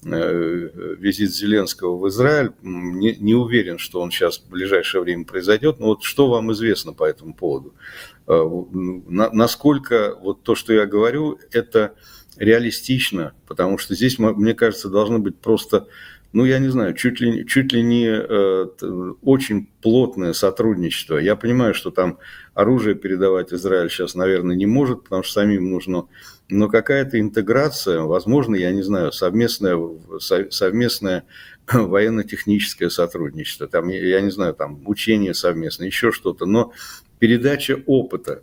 визит 0.02 1.34
Зеленского 1.34 1.96
в 1.96 2.08
Израиль. 2.08 2.52
Не, 2.62 3.16
не 3.16 3.34
уверен, 3.34 3.78
что 3.78 4.00
он 4.00 4.10
сейчас 4.10 4.38
в 4.38 4.48
ближайшее 4.48 5.02
время 5.02 5.24
произойдет. 5.24 5.80
Но 5.80 5.86
вот 5.86 6.04
что 6.04 6.28
вам 6.28 6.52
известно 6.52 6.92
по 6.92 7.04
этому 7.04 7.34
поводу? 7.34 7.74
Э, 8.26 8.44
насколько 8.70 10.16
вот 10.20 10.42
то, 10.42 10.54
что 10.54 10.72
я 10.72 10.86
говорю, 10.86 11.38
это 11.50 11.94
реалистично, 12.36 13.32
потому 13.48 13.78
что 13.78 13.94
здесь, 13.94 14.18
мне 14.18 14.54
кажется, 14.54 14.88
должно 14.88 15.18
быть 15.18 15.38
просто, 15.38 15.88
ну, 16.32 16.44
я 16.44 16.58
не 16.58 16.68
знаю, 16.68 16.94
чуть 16.94 17.20
ли, 17.20 17.46
чуть 17.46 17.72
ли 17.72 17.82
не 17.82 18.06
э, 18.06 18.66
очень 19.22 19.68
плотное 19.80 20.34
сотрудничество. 20.34 21.16
Я 21.16 21.36
понимаю, 21.36 21.72
что 21.72 21.90
там 21.90 22.18
оружие 22.54 22.94
передавать 22.94 23.52
Израиль 23.52 23.88
сейчас, 23.88 24.14
наверное, 24.14 24.54
не 24.54 24.66
может, 24.66 25.04
потому 25.04 25.22
что 25.22 25.40
самим 25.40 25.70
нужно, 25.70 26.06
но 26.50 26.68
какая-то 26.68 27.18
интеграция, 27.18 28.00
возможно, 28.00 28.56
я 28.56 28.72
не 28.72 28.82
знаю, 28.82 29.12
совместное, 29.12 29.78
совместное 30.18 31.24
военно-техническое 31.72 32.90
сотрудничество, 32.90 33.66
там, 33.66 33.88
я 33.88 34.20
не 34.20 34.30
знаю, 34.30 34.54
там, 34.54 34.82
учение 34.86 35.34
совместное, 35.34 35.86
еще 35.86 36.12
что-то, 36.12 36.46
но 36.46 36.72
передача 37.18 37.82
опыта. 37.86 38.42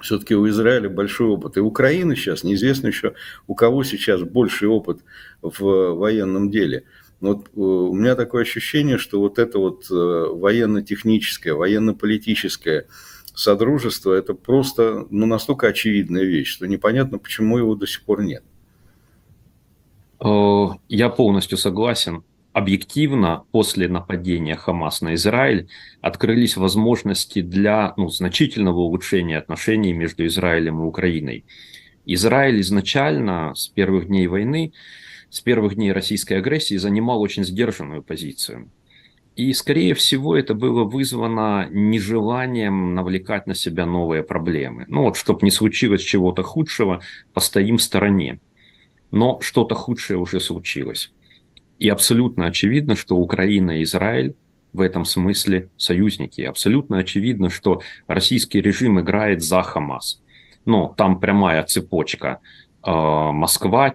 Все-таки 0.00 0.36
у 0.36 0.48
Израиля 0.48 0.88
большой 0.88 1.26
опыт. 1.26 1.56
И 1.56 1.60
Украина 1.60 2.14
сейчас, 2.14 2.44
неизвестно 2.44 2.86
еще, 2.86 3.14
у 3.48 3.56
кого 3.56 3.82
сейчас 3.82 4.22
больший 4.22 4.68
опыт 4.68 5.00
в 5.42 5.94
военном 5.94 6.50
деле. 6.50 6.84
Вот 7.20 7.48
э, 7.48 7.50
у 7.60 7.94
меня 7.94 8.14
такое 8.14 8.42
ощущение, 8.42 8.98
что 8.98 9.20
вот 9.20 9.38
это 9.38 9.58
вот 9.58 9.90
э, 9.90 9.94
военно-техническое, 9.94 11.52
военно-политическое 11.52 12.86
содружество, 13.34 14.12
это 14.12 14.34
просто 14.34 15.06
ну, 15.10 15.26
настолько 15.26 15.68
очевидная 15.68 16.24
вещь, 16.24 16.48
что 16.48 16.66
непонятно, 16.66 17.18
почему 17.18 17.58
его 17.58 17.74
до 17.74 17.86
сих 17.86 18.04
пор 18.04 18.22
нет. 18.22 18.44
Э, 20.20 20.68
я 20.88 21.08
полностью 21.08 21.58
согласен 21.58 22.22
объективно 22.52 23.44
после 23.52 23.88
нападения 23.88 24.56
Хамас 24.56 25.00
на 25.00 25.14
Израиль 25.14 25.68
открылись 26.00 26.56
возможности 26.56 27.40
для 27.40 27.94
ну, 27.96 28.08
значительного 28.08 28.78
улучшения 28.78 29.38
отношений 29.38 29.92
между 29.92 30.26
Израилем 30.26 30.80
и 30.80 30.84
Украиной. 30.84 31.44
Израиль 32.04 32.60
изначально 32.60 33.54
с 33.54 33.68
первых 33.68 34.08
дней 34.08 34.26
войны, 34.26 34.72
с 35.30 35.40
первых 35.40 35.74
дней 35.74 35.92
российской 35.92 36.34
агрессии 36.34 36.76
занимал 36.76 37.20
очень 37.20 37.44
сдержанную 37.44 38.02
позицию. 38.02 38.70
И, 39.36 39.52
скорее 39.52 39.94
всего, 39.94 40.36
это 40.36 40.54
было 40.54 40.82
вызвано 40.82 41.68
нежеланием 41.70 42.94
навлекать 42.94 43.46
на 43.46 43.54
себя 43.54 43.86
новые 43.86 44.24
проблемы. 44.24 44.84
Ну 44.88 45.02
вот, 45.02 45.16
чтобы 45.16 45.40
не 45.42 45.52
случилось 45.52 46.02
чего-то 46.02 46.42
худшего, 46.42 47.02
постоим 47.32 47.76
в 47.76 47.82
стороне. 47.82 48.40
Но 49.12 49.38
что-то 49.40 49.76
худшее 49.76 50.18
уже 50.18 50.40
случилось. 50.40 51.12
И 51.78 51.88
абсолютно 51.88 52.46
очевидно, 52.46 52.96
что 52.96 53.16
Украина 53.16 53.78
и 53.78 53.84
Израиль 53.84 54.34
в 54.72 54.80
этом 54.80 55.04
смысле 55.04 55.70
союзники. 55.76 56.40
Абсолютно 56.40 56.98
очевидно, 56.98 57.48
что 57.48 57.82
российский 58.06 58.60
режим 58.60 58.98
играет 58.98 59.42
за 59.42 59.62
Хамас. 59.62 60.20
Но 60.64 60.92
там 60.96 61.20
прямая 61.20 61.62
цепочка. 61.62 62.40
Э, 62.84 63.30
Москва, 63.32 63.92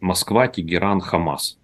Москва, 0.00 0.48
Тегеран, 0.48 1.00
Хамас. 1.00 1.58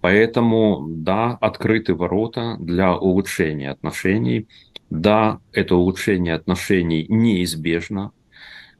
Поэтому, 0.00 0.84
да, 0.88 1.38
открыты 1.40 1.94
ворота 1.94 2.56
для 2.58 2.96
улучшения 2.96 3.70
отношений. 3.70 4.48
Да, 4.90 5.40
это 5.52 5.76
улучшение 5.76 6.34
отношений 6.34 7.06
неизбежно. 7.08 8.12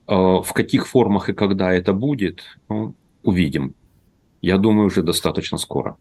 Э, 0.06 0.14
в 0.14 0.52
каких 0.52 0.86
формах 0.86 1.28
и 1.28 1.32
когда 1.32 1.72
это 1.72 1.92
будет, 1.92 2.42
ну, 2.68 2.94
увидим. 3.22 3.74
Я 4.40 4.58
думаю, 4.58 4.86
уже 4.86 5.02
достаточно 5.02 5.58
скоро. 5.58 5.96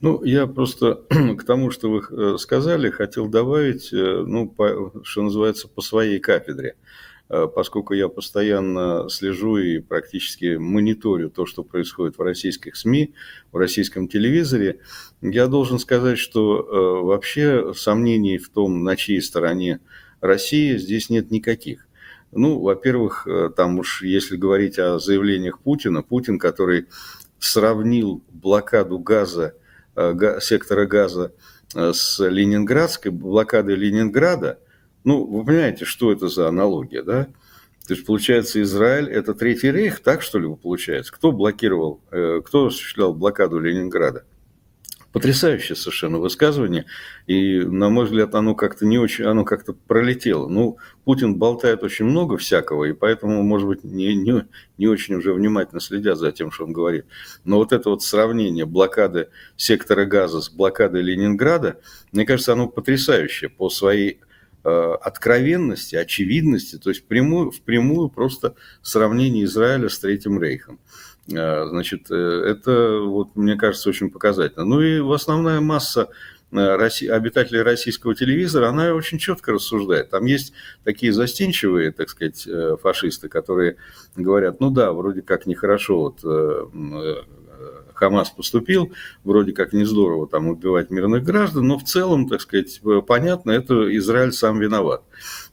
Ну, 0.00 0.22
я 0.24 0.46
просто 0.46 1.02
к 1.38 1.44
тому, 1.44 1.70
что 1.70 1.90
вы 1.90 2.02
э, 2.10 2.38
сказали, 2.38 2.90
хотел 2.90 3.28
добавить, 3.28 3.88
ну, 3.92 4.48
по, 4.48 4.92
что 5.02 5.22
называется, 5.22 5.68
по 5.68 5.80
своей 5.80 6.18
кафедре. 6.18 6.76
Э, 7.28 7.46
поскольку 7.52 7.94
я 7.94 8.08
постоянно 8.08 9.08
слежу 9.08 9.56
и 9.56 9.78
практически 9.80 10.56
мониторю 10.56 11.30
то, 11.30 11.46
что 11.46 11.62
происходит 11.62 12.18
в 12.18 12.22
российских 12.22 12.76
СМИ, 12.76 13.14
в 13.52 13.56
российском 13.56 14.08
телевизоре, 14.08 14.80
я 15.20 15.46
должен 15.46 15.78
сказать, 15.78 16.18
что 16.18 17.02
вообще 17.02 17.72
сомнений 17.74 18.38
в 18.38 18.48
том, 18.50 18.84
на 18.84 18.96
чьей 18.96 19.22
стороне 19.22 19.80
Россия, 20.20 20.78
здесь 20.78 21.10
нет 21.10 21.30
никаких. 21.30 21.86
Ну, 22.32 22.60
во-первых, 22.60 23.26
там 23.56 23.78
уж 23.78 24.02
если 24.02 24.36
говорить 24.36 24.78
о 24.78 24.98
заявлениях 24.98 25.60
Путина, 25.60 26.02
Путин, 26.02 26.38
который 26.38 26.86
сравнил 27.38 28.22
блокаду 28.32 28.98
газа 28.98 29.54
Э, 29.96 30.40
сектора 30.40 30.86
газа 30.86 31.32
э, 31.74 31.92
с 31.92 32.18
Ленинградской, 32.18 33.12
блокадой 33.12 33.76
Ленинграда, 33.76 34.58
ну, 35.04 35.24
вы 35.24 35.44
понимаете, 35.44 35.84
что 35.84 36.10
это 36.10 36.28
за 36.28 36.48
аналогия, 36.48 37.02
да? 37.02 37.28
То 37.86 37.92
есть, 37.92 38.06
получается, 38.06 38.62
Израиль– 38.62 39.08
это 39.10 39.34
Третий 39.34 39.70
рейх, 39.70 40.00
так 40.00 40.22
что 40.22 40.38
ли 40.38 40.48
получается? 40.54 41.12
Кто 41.12 41.32
блокировал, 41.32 42.00
э, 42.10 42.40
кто 42.42 42.66
осуществлял 42.66 43.12
блокаду 43.12 43.58
Ленинграда? 43.58 44.24
Потрясающее 45.12 45.76
совершенно 45.76 46.18
высказывание, 46.18 46.86
и, 47.26 47.60
на 47.60 47.88
мой 47.88 48.06
взгляд, 48.06 48.34
оно 48.34 48.54
как-то 48.56 48.84
не 48.84 48.98
очень, 48.98 49.24
оно 49.26 49.44
как-то 49.44 49.74
пролетело. 49.74 50.48
Ну, 50.48 50.78
Путин 51.04 51.36
болтает 51.36 51.84
очень 51.84 52.06
много 52.06 52.36
всякого, 52.36 52.84
и 52.84 52.94
поэтому, 52.94 53.42
может 53.42 53.68
быть, 53.68 53.84
не, 53.84 54.16
не, 54.16 54.46
не 54.76 54.88
очень 54.88 55.14
уже 55.14 55.32
внимательно 55.34 55.80
следят 55.80 56.18
за 56.18 56.32
тем, 56.32 56.50
что 56.50 56.64
он 56.64 56.72
говорит. 56.72 57.04
Но 57.44 57.58
вот 57.58 57.72
это 57.72 57.90
вот 57.90 58.02
сравнение 58.02 58.64
блокады 58.64 59.28
сектора 59.56 60.04
газа 60.04 60.40
с 60.40 60.50
блокадой 60.50 61.02
Ленинграда, 61.02 61.80
мне 62.10 62.24
кажется, 62.24 62.54
оно 62.54 62.66
потрясающее 62.66 63.50
по 63.50 63.68
своей 63.70 64.20
откровенности, 64.64 65.96
очевидности, 65.96 66.78
то 66.78 66.90
есть 66.90 67.06
прямую, 67.06 67.50
впрямую 67.50 68.08
просто 68.08 68.54
сравнение 68.82 69.44
Израиля 69.44 69.88
с 69.88 69.98
Третьим 69.98 70.40
Рейхом. 70.40 70.80
А, 71.32 71.66
значит, 71.66 72.10
э, 72.10 72.14
это, 72.14 73.00
вот, 73.00 73.34
мне 73.34 73.56
кажется, 73.56 73.88
очень 73.88 74.10
показательно. 74.10 74.64
Ну 74.64 74.80
и 74.80 75.00
в 75.00 75.12
основная 75.12 75.60
масса 75.60 76.10
э, 76.52 76.76
Росси... 76.76 77.06
обитателей 77.08 77.62
российского 77.62 78.14
телевизора, 78.14 78.68
она 78.68 78.92
очень 78.92 79.18
четко 79.18 79.52
рассуждает. 79.52 80.10
Там 80.10 80.26
есть 80.26 80.52
такие 80.84 81.12
застенчивые, 81.12 81.92
так 81.92 82.10
сказать, 82.10 82.46
э, 82.46 82.76
фашисты, 82.82 83.28
которые 83.28 83.76
говорят, 84.16 84.60
ну 84.60 84.70
да, 84.70 84.92
вроде 84.92 85.22
как 85.22 85.46
нехорошо 85.46 85.98
вот 85.98 86.20
Хамас 87.94 88.30
поступил, 88.30 88.92
вроде 89.22 89.52
как 89.52 89.72
не 89.72 89.84
здорово 89.84 90.26
там 90.26 90.48
убивать 90.48 90.90
мирных 90.90 91.22
граждан, 91.22 91.66
но 91.66 91.78
в 91.78 91.84
целом, 91.84 92.28
так 92.28 92.40
сказать, 92.40 92.80
понятно, 93.06 93.52
это 93.52 93.96
Израиль 93.96 94.32
сам 94.32 94.58
виноват 94.58 95.02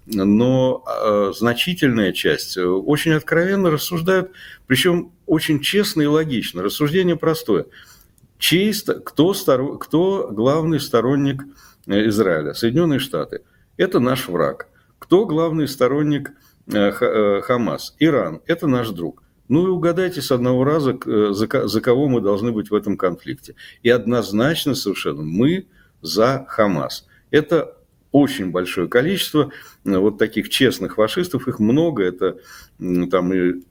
но 0.05 0.83
э, 0.85 1.33
значительная 1.35 2.11
часть 2.11 2.57
э, 2.57 2.65
очень 2.65 3.13
откровенно 3.13 3.69
рассуждают, 3.69 4.31
причем 4.67 5.11
очень 5.25 5.61
честно 5.61 6.01
и 6.01 6.05
логично. 6.05 6.63
Рассуждение 6.63 7.15
простое. 7.15 7.65
Чей, 8.37 8.73
кто, 9.05 9.33
сторон, 9.33 9.77
кто 9.77 10.29
главный 10.31 10.79
сторонник 10.79 11.43
э, 11.87 12.07
Израиля? 12.07 12.53
Соединенные 12.53 12.99
Штаты. 12.99 13.43
Это 13.77 13.99
наш 13.99 14.27
враг. 14.27 14.67
Кто 14.99 15.25
главный 15.25 15.67
сторонник 15.67 16.31
Хамас? 16.67 17.95
Иран. 17.99 18.41
Это 18.45 18.67
наш 18.67 18.89
друг. 18.89 19.23
Ну 19.51 19.67
и 19.67 19.69
угадайте 19.69 20.21
с 20.21 20.31
одного 20.31 20.63
раза, 20.63 20.97
за, 21.03 21.67
за 21.67 21.81
кого 21.81 22.07
мы 22.07 22.21
должны 22.21 22.53
быть 22.53 22.71
в 22.71 22.73
этом 22.73 22.95
конфликте. 22.95 23.55
И 23.83 23.89
однозначно 23.89 24.75
совершенно 24.75 25.23
мы 25.23 25.67
за 26.01 26.45
Хамас. 26.47 27.05
Это 27.31 27.75
очень 28.13 28.51
большое 28.51 28.87
количество 28.87 29.51
э, 29.83 29.97
вот 29.97 30.17
таких 30.17 30.47
честных 30.47 30.95
фашистов, 30.95 31.49
их 31.49 31.59
много, 31.59 32.01
это 32.01 32.37
там 32.79 33.33
и 33.33 33.61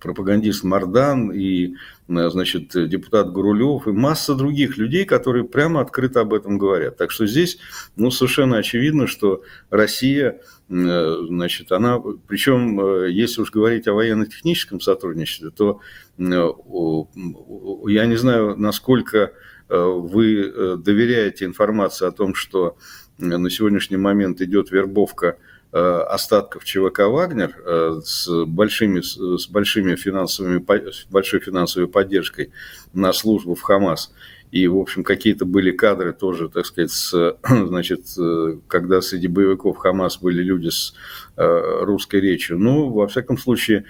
пропагандист 0.00 0.64
Мардан, 0.64 1.30
и, 1.30 1.66
э, 1.66 1.74
значит, 2.08 2.88
депутат 2.88 3.30
Гурулев, 3.30 3.86
и 3.86 3.92
масса 3.92 4.34
других 4.34 4.78
людей, 4.78 5.04
которые 5.04 5.44
прямо 5.44 5.80
открыто 5.80 6.20
об 6.20 6.32
этом 6.32 6.58
говорят. 6.58 6.96
Так 6.96 7.10
что 7.10 7.26
здесь, 7.26 7.58
ну, 7.96 8.10
совершенно 8.10 8.56
очевидно, 8.56 9.06
что 9.06 9.42
Россия, 9.70 10.40
э, 10.68 11.16
значит, 11.28 11.70
она, 11.70 12.00
причем, 12.26 13.04
если 13.06 13.42
уж 13.42 13.50
говорить 13.50 13.86
о 13.88 13.92
военно-техническом 13.92 14.80
сотрудничестве, 14.80 15.50
то 15.50 15.80
я 16.18 18.06
не 18.06 18.16
знаю, 18.16 18.56
насколько 18.56 19.32
вы 19.68 20.78
доверяете 20.78 21.44
информации 21.44 22.08
о 22.08 22.12
том, 22.12 22.34
что 22.34 22.78
на 23.18 23.50
сегодняшний 23.50 23.96
момент 23.96 24.40
идет 24.40 24.70
вербовка 24.70 25.26
э, 25.26 25.36
остатков 25.76 26.64
ЧВК 26.64 27.00
«Вагнер» 27.00 27.54
э, 27.64 28.00
с, 28.02 28.44
большими, 28.46 29.00
с 29.00 29.48
большими 29.48 29.96
финансовыми, 29.96 30.64
большой 31.10 31.40
финансовой 31.40 31.88
поддержкой 31.88 32.52
на 32.94 33.12
службу 33.12 33.54
в 33.54 33.60
ХАМАС. 33.60 34.12
И, 34.50 34.66
в 34.66 34.78
общем, 34.78 35.04
какие-то 35.04 35.44
были 35.44 35.70
кадры 35.70 36.14
тоже, 36.14 36.48
так 36.48 36.64
сказать, 36.64 36.90
с, 36.90 37.36
значит, 37.48 38.06
э, 38.18 38.58
когда 38.66 39.02
среди 39.02 39.28
боевиков 39.28 39.76
ХАМАС 39.76 40.18
были 40.18 40.42
люди 40.42 40.70
с 40.70 40.94
русской 41.36 42.20
речью. 42.20 42.58
Ну, 42.58 42.90
во 42.90 43.06
всяком 43.06 43.38
случае, 43.38 43.84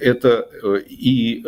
это 0.00 0.48
и, 0.88 1.42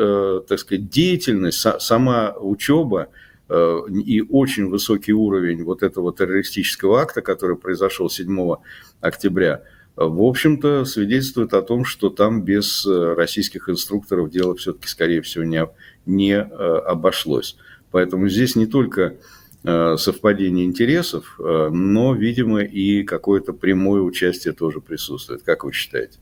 так 0.49 0.59
сказать, 0.61 0.89
деятельность, 0.89 1.67
сама 1.81 2.33
учеба– 2.39 3.09
Э, 3.19 3.26
и 3.49 4.25
очень 4.29 4.67
высокий 4.67 5.13
уровень 5.13 5.63
вот 5.63 5.83
этого 5.83 6.13
террористического 6.13 7.01
акта, 7.01 7.23
который 7.23 7.57
произошел 7.57 8.11
7 8.11 8.57
октября, 9.01 9.63
в 9.95 10.23
общем-то, 10.23 10.85
свидетельствует 10.85 11.55
о 11.55 11.63
том, 11.63 11.85
что 11.85 12.11
там 12.11 12.43
без 12.43 12.85
э, 12.85 13.15
российских 13.15 13.71
инструкторов 13.71 14.31
дело 14.31 14.55
все-таки, 14.55 14.89
скорее 14.89 15.23
всего, 15.23 15.45
не, 15.45 15.67
не 16.05 16.35
э, 16.35 16.43
обошлось. 16.45 17.57
Поэтому 17.91 18.29
здесь 18.29 18.57
не 18.57 18.67
только 18.67 19.17
совпадение 19.63 20.65
интересов, 20.65 21.41
но, 21.41 22.15
видимо, 22.15 22.63
и 22.63 23.03
какое-то 23.03 23.53
прямое 23.53 24.01
участие 24.01 24.55
тоже 24.55 24.81
присутствует. 24.81 25.43
Как 25.43 25.65
вы 25.65 25.73
считаете? 25.73 26.21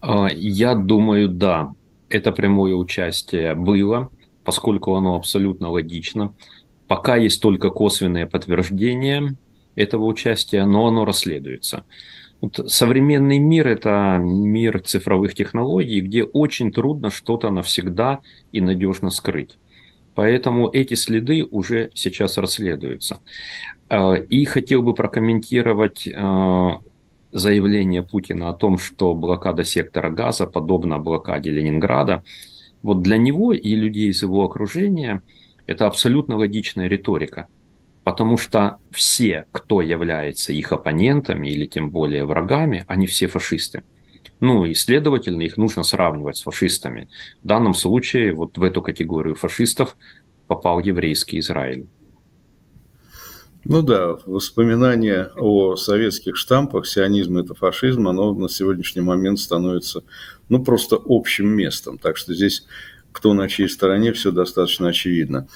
А, 0.00 0.28
я 0.30 0.74
думаю, 0.74 1.28
да. 1.28 1.72
Это 2.10 2.32
прямое 2.32 2.74
участие 2.74 3.54
было 3.54 4.10
поскольку 4.50 4.96
оно 4.96 5.14
абсолютно 5.14 5.70
логично. 5.70 6.34
Пока 6.88 7.14
есть 7.14 7.40
только 7.40 7.70
косвенное 7.70 8.26
подтверждение 8.26 9.36
этого 9.76 10.06
участия, 10.06 10.64
но 10.64 10.88
оно 10.88 11.04
расследуется. 11.04 11.84
Вот 12.40 12.58
современный 12.66 13.38
мир– 13.38 13.68
это 13.68 14.18
мир 14.20 14.80
цифровых 14.80 15.34
технологий, 15.34 16.00
где 16.00 16.24
очень 16.24 16.72
трудно 16.72 17.10
что-то 17.10 17.50
навсегда 17.50 18.22
и 18.50 18.60
надежно 18.60 19.10
скрыть. 19.10 19.56
Поэтому 20.16 20.68
эти 20.68 20.94
следы 20.94 21.46
уже 21.48 21.92
сейчас 21.94 22.36
расследуются. 22.36 23.20
А, 23.88 24.14
и 24.14 24.44
хотел 24.46 24.82
бы 24.82 24.94
прокомментировать 24.94 26.08
а, 26.12 26.80
заявление 27.30 28.02
Путина 28.02 28.48
о 28.48 28.54
том, 28.54 28.78
что 28.78 29.14
блокада 29.14 29.62
сектора 29.62 30.10
газа 30.10 30.46
подобна 30.46 30.98
блокаде 30.98 31.52
Ленинграда– 31.52 32.24
вот 32.82 33.02
для 33.02 33.16
него 33.18 33.52
и 33.52 33.74
людей 33.74 34.08
из 34.08 34.22
его 34.22 34.44
окружения 34.44 35.22
это 35.66 35.86
абсолютно 35.86 36.36
логичная 36.36 36.88
риторика. 36.88 37.48
Потому 38.02 38.38
что 38.38 38.78
все, 38.90 39.44
кто 39.52 39.82
является 39.82 40.52
их 40.52 40.72
оппонентами 40.72 41.48
или 41.48 41.66
тем 41.66 41.90
более 41.90 42.24
врагами, 42.24 42.84
они 42.88 43.06
все 43.06 43.26
фашисты. 43.26 43.82
Ну 44.40 44.64
и, 44.64 44.74
следовательно, 44.74 45.42
их 45.42 45.58
нужно 45.58 45.82
сравнивать 45.82 46.38
с 46.38 46.42
фашистами. 46.42 47.08
В 47.42 47.46
данном 47.46 47.74
случае 47.74 48.32
вот 48.32 48.56
в 48.56 48.62
эту 48.62 48.80
категорию 48.80 49.34
фашистов 49.34 49.96
попал 50.46 50.80
еврейский 50.80 51.38
Израиль. 51.38 51.86
Ну 53.64 53.82
да, 53.82 54.16
воспоминание 54.26 55.30
о 55.36 55.76
советских 55.76 56.36
штампах 56.36 56.86
«сионизм– 56.86 57.36
это 57.38 57.54
фашизм», 57.54 58.08
оно 58.08 58.32
на 58.34 58.48
сегодняшний 58.48 59.02
момент 59.02 59.38
становится 59.38 60.02
ну, 60.48 60.64
просто 60.64 60.98
общим 61.04 61.48
местом. 61.48 61.98
Так 61.98 62.16
что 62.16 62.34
здесь 62.34 62.66
кто 63.12 63.34
на 63.34 63.48
чьей 63.48 63.68
стороне, 63.68 64.12
все 64.12 64.30
достаточно 64.30 64.88
очевидно. 64.88 65.48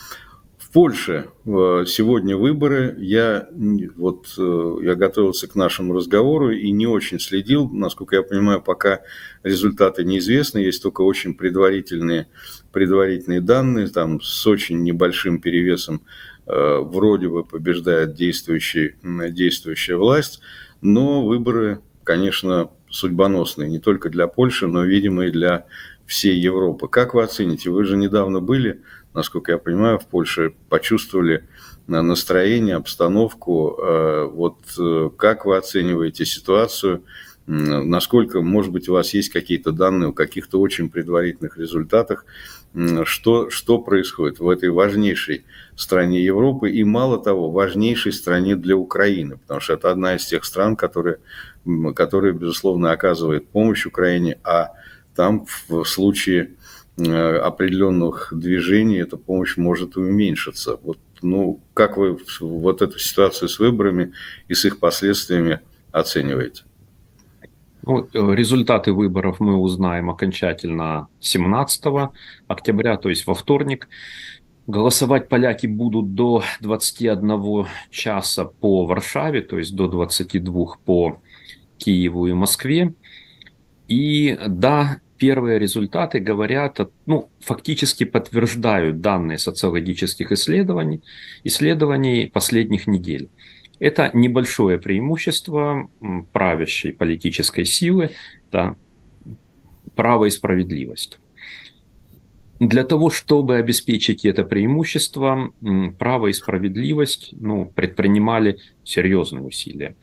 Польше 0.74 1.28
сегодня 1.44 2.36
выборы. 2.36 2.96
Я, 2.98 3.48
вот, 3.94 4.26
я 4.36 4.96
готовился 4.96 5.46
к 5.46 5.54
нашему 5.54 5.94
разговору 5.94 6.50
и 6.50 6.72
не 6.72 6.88
очень 6.88 7.20
следил. 7.20 7.68
Насколько 7.68 8.16
я 8.16 8.22
понимаю, 8.24 8.60
пока 8.60 9.02
результаты 9.44 10.04
неизвестны. 10.04 10.58
Есть 10.58 10.82
только 10.82 11.02
очень 11.02 11.34
предварительные, 11.34 12.26
предварительные 12.72 13.40
данные. 13.40 13.86
Там 13.86 14.20
с 14.20 14.44
очень 14.48 14.82
небольшим 14.82 15.40
перевесом 15.40 16.02
вроде 16.46 17.28
бы 17.28 17.44
побеждает 17.44 18.14
действующий, 18.14 18.96
действующая 19.02 19.96
власть. 19.96 20.40
Но 20.80 21.24
выборы, 21.24 21.80
конечно, 22.02 22.70
судьбоносные 22.90 23.68
не 23.68 23.78
только 23.78 24.10
для 24.10 24.26
Польши, 24.26 24.66
но, 24.66 24.84
видимо, 24.84 25.26
и 25.26 25.30
для 25.30 25.66
всей 26.06 26.38
Европы. 26.38 26.88
Как 26.88 27.14
вы 27.14 27.22
оцените? 27.22 27.70
Вы 27.70 27.84
же 27.84 27.96
недавно 27.96 28.40
были, 28.40 28.82
насколько 29.14 29.52
я 29.52 29.58
понимаю, 29.58 29.98
в 29.98 30.06
Польше, 30.06 30.54
почувствовали 30.68 31.48
настроение, 31.86 32.76
обстановку. 32.76 33.76
Э, 33.78 34.24
вот 34.24 34.58
э, 34.78 35.10
как 35.16 35.44
вы 35.44 35.56
оцениваете 35.56 36.24
ситуацию? 36.24 37.04
Насколько, 37.46 38.40
может 38.40 38.72
быть, 38.72 38.88
у 38.88 38.94
вас 38.94 39.12
есть 39.12 39.28
какие-то 39.28 39.70
данные 39.70 40.08
о 40.08 40.12
каких-то 40.12 40.58
очень 40.58 40.88
предварительных 40.88 41.58
результатах? 41.58 42.24
Что, 43.04 43.50
что 43.50 43.78
происходит 43.78 44.40
в 44.40 44.48
этой 44.48 44.68
важнейшей 44.68 45.44
стране 45.76 46.24
Европы 46.24 46.70
и, 46.70 46.82
мало 46.82 47.22
того, 47.22 47.52
важнейшей 47.52 48.12
стране 48.12 48.56
для 48.56 48.76
Украины? 48.76 49.36
Потому 49.36 49.60
что 49.60 49.74
это 49.74 49.92
одна 49.92 50.16
из 50.16 50.26
тех 50.26 50.44
стран, 50.44 50.74
которые, 50.74 51.18
которые 51.94 52.34
безусловно, 52.34 52.90
оказывает 52.90 53.48
помощь 53.48 53.86
Украине, 53.86 54.38
а 54.42 54.72
там 55.14 55.46
в 55.68 55.84
случае 55.84 56.54
э, 56.96 57.36
определенных 57.36 58.32
движений 58.32 58.98
эта 58.98 59.16
помощь 59.16 59.56
может 59.56 59.96
уменьшиться. 59.96 60.76
Вот, 60.82 60.98
ну, 61.22 61.60
как 61.74 61.96
вы 61.96 62.18
вот 62.40 62.82
эту 62.82 62.98
ситуацию 62.98 63.48
с 63.48 63.60
выборами 63.60 64.12
и 64.48 64.54
с 64.54 64.64
их 64.64 64.80
последствиями 64.80 65.60
оцениваете? 65.92 66.64
Ну, 67.86 68.08
э, 68.12 68.34
результаты 68.34 68.92
выборов 68.92 69.40
мы 69.40 69.56
узнаем 69.56 70.08
окончательно 70.08 71.08
17 71.20 72.12
октября, 72.48 72.96
то 72.96 73.10
есть 73.10 73.26
во 73.26 73.34
вторник. 73.34 73.88
Голосовать 74.66 75.28
поляки 75.28 75.66
будут 75.66 76.14
до 76.14 76.42
21 76.62 77.66
часа 77.90 78.46
по 78.46 78.86
Варшаве, 78.86 79.42
то 79.42 79.58
есть 79.58 79.76
до 79.76 79.88
22 79.88 80.78
по 80.86 81.20
Киеву 81.76 82.26
и 82.26 82.32
Москве. 82.32 82.94
И 83.86 84.38
да, 84.46 85.00
первые 85.18 85.58
результаты 85.58 86.20
говорят, 86.20 86.80
ну, 87.04 87.28
фактически 87.40 88.04
подтверждают 88.04 89.02
данные 89.02 89.36
социологических 89.36 90.32
исследований, 90.32 91.02
исследований 91.44 92.30
последних 92.32 92.86
недель. 92.86 93.28
Это 93.78 94.10
небольшое 94.14 94.78
преимущество 94.78 95.90
правящей 96.32 96.92
политической 96.92 97.64
силы, 97.64 98.10
да, 98.52 98.76
право 99.94 100.26
и 100.26 100.30
справедливость. 100.30 101.18
Для 102.60 102.84
того, 102.84 103.10
чтобы 103.10 103.56
обеспечить 103.56 104.24
это 104.24 104.44
преимущество, 104.44 105.52
право 105.98 106.28
и 106.28 106.32
справедливость 106.32 107.30
ну, 107.32 107.66
предпринимали 107.66 108.58
серьезные 108.84 109.42
усилия. 109.42 109.96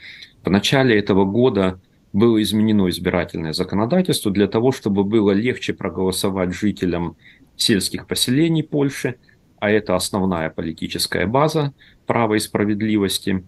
В 0.44 0.50
начале 0.50 0.98
этого 1.00 1.24
года 1.24 1.80
было 2.14 2.42
изменено 2.42 2.90
избирательное 2.90 3.54
законодательство 3.54 4.32
для 4.32 4.48
того, 4.48 4.74
чтобы 4.74 5.06
было 5.06 5.32
легче 5.32 5.74
проголосовать 5.74 6.54
жителям 6.54 7.16
сельских 7.56 8.06
поселений 8.06 8.64
Польши, 8.64 9.16
а 9.60 9.70
это 9.70 9.96
основная 9.96 10.50
политическая 10.50 11.28
база 11.28 11.74
права 12.12 12.34
и 12.34 12.40
справедливости. 12.40 13.48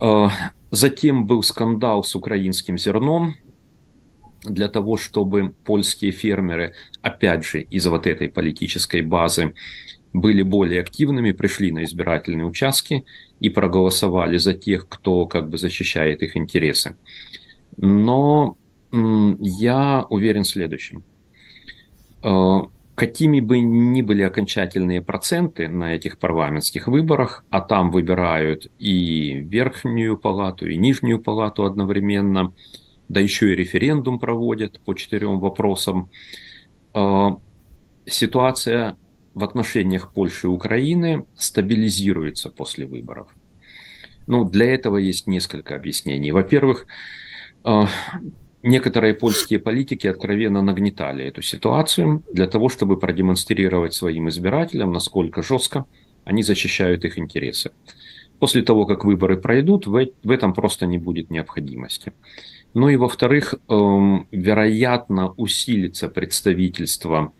Э, 0.00 0.28
затем 0.72 1.26
был 1.26 1.44
скандал 1.44 2.02
с 2.02 2.16
украинским 2.16 2.76
зерном, 2.76 3.36
для 4.42 4.68
того, 4.68 4.96
чтобы 4.96 5.54
польские 5.64 6.10
фермеры, 6.10 6.72
опять 7.02 7.44
же, 7.44 7.62
из 7.62 7.86
вот 7.86 8.08
этой 8.08 8.28
политической 8.28 9.00
базы, 9.02 9.54
были 10.12 10.42
более 10.42 10.80
активными, 10.80 11.30
пришли 11.30 11.70
на 11.70 11.84
избирательные 11.84 12.46
участки 12.46 13.04
и 13.38 13.48
проголосовали 13.48 14.38
за 14.38 14.54
тех, 14.54 14.88
кто 14.88 15.26
как 15.26 15.48
бы 15.48 15.56
защищает 15.56 16.22
их 16.22 16.36
интересы. 16.36 16.96
Но 17.76 18.56
я 18.90 20.04
уверен 20.10 20.42
в 20.42 20.48
следующем. 20.48 21.04
Какими 22.94 23.40
бы 23.40 23.60
ни 23.60 24.02
были 24.02 24.22
окончательные 24.22 25.00
проценты 25.00 25.66
на 25.68 25.94
этих 25.94 26.18
парламентских 26.18 26.88
выборах, 26.88 27.44
а 27.48 27.62
там 27.62 27.90
выбирают 27.90 28.70
и 28.78 29.32
верхнюю 29.32 30.18
палату, 30.18 30.68
и 30.68 30.76
нижнюю 30.76 31.18
палату 31.18 31.64
одновременно, 31.64 32.52
да 33.08 33.20
еще 33.20 33.52
и 33.52 33.56
референдум 33.56 34.18
проводят 34.18 34.78
по 34.80 34.94
четырем 34.94 35.40
вопросам, 35.40 36.10
э, 36.94 37.28
ситуация 38.06 38.96
в 39.34 39.42
отношениях 39.42 40.12
Польши 40.12 40.46
и 40.46 40.50
Украины 40.50 41.24
стабилизируется 41.36 42.50
после 42.50 42.86
выборов. 42.86 43.28
Ну, 44.26 44.44
для 44.44 44.72
этого 44.72 44.98
есть 44.98 45.26
несколько 45.26 45.74
объяснений. 45.74 46.30
Во-первых, 46.30 46.86
а, 47.64 47.88
некоторые 48.62 49.14
польские 49.14 49.58
политики 49.58 50.06
откровенно 50.06 50.62
нагнетали 50.62 51.24
эту 51.24 51.42
ситуацию 51.42 52.22
для 52.32 52.46
того, 52.46 52.68
чтобы 52.68 52.98
продемонстрировать 52.98 53.94
своим 53.94 54.28
избирателям, 54.28 54.92
насколько 54.92 55.42
жестко 55.42 55.84
они 56.24 56.42
защищают 56.42 57.04
их 57.04 57.18
интересы. 57.18 57.72
После 58.38 58.62
того, 58.62 58.86
как 58.86 59.04
выборы 59.04 59.36
пройдут, 59.36 59.86
в 59.86 60.30
этом 60.30 60.52
просто 60.52 60.86
не 60.86 60.98
будет 60.98 61.30
необходимости. 61.30 62.12
Ну 62.74 62.88
и 62.88 62.96
во-вторых, 62.96 63.54
эм, 63.68 64.26
вероятно, 64.30 65.32
усилится 65.36 66.08
представительство 66.08 67.32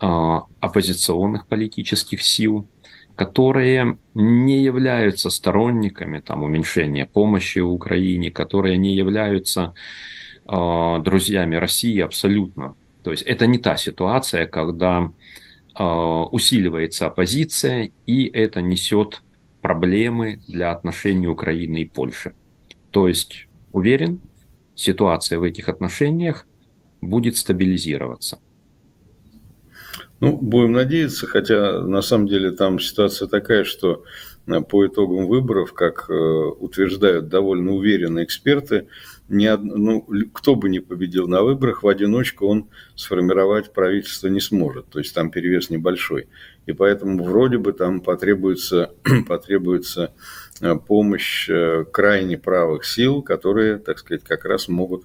а, 0.00 0.44
оппозиционных 0.60 1.46
политических 1.46 2.22
сил, 2.22 2.68
которые 3.16 3.98
не 4.14 4.62
являются 4.62 5.30
сторонниками 5.30 6.20
там, 6.20 6.44
уменьшения 6.44 7.06
помощи 7.06 7.58
Украине, 7.58 8.30
которые 8.30 8.76
не 8.76 8.94
являются 8.94 9.74
друзьями 10.48 11.56
России 11.56 12.00
абсолютно. 12.00 12.74
То 13.02 13.10
есть 13.10 13.22
это 13.24 13.46
не 13.46 13.58
та 13.58 13.76
ситуация, 13.76 14.46
когда 14.46 15.10
э, 15.78 15.84
усиливается 15.84 17.06
оппозиция, 17.06 17.90
и 18.06 18.26
это 18.26 18.60
несет 18.62 19.22
проблемы 19.60 20.40
для 20.48 20.72
отношений 20.72 21.28
Украины 21.28 21.82
и 21.82 21.84
Польши. 21.84 22.34
То 22.90 23.08
есть, 23.08 23.48
уверен, 23.72 24.20
ситуация 24.74 25.38
в 25.38 25.42
этих 25.42 25.68
отношениях 25.68 26.46
будет 27.00 27.36
стабилизироваться. 27.36 28.38
Ну, 30.20 30.36
будем 30.36 30.72
надеяться, 30.72 31.26
хотя 31.26 31.80
на 31.80 32.02
самом 32.02 32.26
деле 32.26 32.50
там 32.50 32.80
ситуация 32.80 33.28
такая, 33.28 33.64
что 33.64 34.04
э, 34.46 34.60
по 34.60 34.86
итогам 34.86 35.26
выборов, 35.26 35.72
как 35.72 36.10
э, 36.10 36.12
утверждают 36.12 37.28
довольно 37.28 37.72
уверенные 37.72 38.24
эксперты, 38.24 38.88
ни 39.28 39.48
ну, 39.56 40.06
кто 40.32 40.54
бы 40.54 40.68
ни 40.68 40.78
победил 40.78 41.28
на 41.28 41.42
выборах, 41.42 41.82
в 41.82 41.88
одиночку 41.88 42.46
он 42.46 42.68
сформировать 42.94 43.72
правительство 43.72 44.28
не 44.28 44.40
сможет. 44.40 44.88
То 44.88 44.98
есть 44.98 45.14
там 45.14 45.30
перевес 45.30 45.70
небольшой. 45.70 46.28
И 46.66 46.72
поэтому 46.72 47.22
вроде 47.24 47.58
бы 47.58 47.72
там 47.72 48.00
потребуется, 48.00 48.92
потребуется 49.28 50.12
э, 50.60 50.74
помощь 50.76 51.48
крайне 51.92 52.38
правых 52.38 52.84
сил, 52.84 53.22
которые, 53.22 53.78
так 53.78 53.98
сказать, 53.98 54.24
как 54.24 54.44
раз 54.44 54.68
могут 54.68 55.04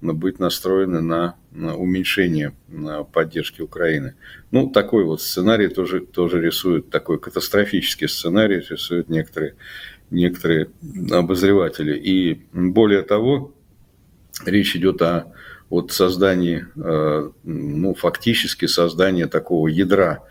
быть 0.00 0.38
настроены 0.38 1.00
на, 1.00 1.36
на 1.50 1.76
уменьшение 1.76 2.52
на 2.68 3.04
поддержки 3.04 3.62
Украины. 3.62 4.14
Ну, 4.50 4.68
такой 4.68 5.04
вот 5.04 5.22
сценарий 5.22 5.68
тоже, 5.68 6.00
тоже 6.00 6.40
рисует, 6.40 6.90
такой 6.90 7.18
катастрофический 7.18 8.08
сценарий 8.08 8.60
рисуют 8.68 9.08
некоторые, 9.08 9.54
некоторые 10.10 10.70
обозреватели. 11.10 11.96
И 11.96 12.42
более 12.52 13.02
того, 13.02 13.53
речь 14.44 14.76
идет 14.76 15.02
о 15.02 15.32
вот 15.70 15.92
создании, 15.92 16.66
э, 16.76 17.30
ну, 17.42 17.94
фактически 17.94 18.66
создании 18.66 19.24
такого 19.24 19.68
ядра 19.68 20.22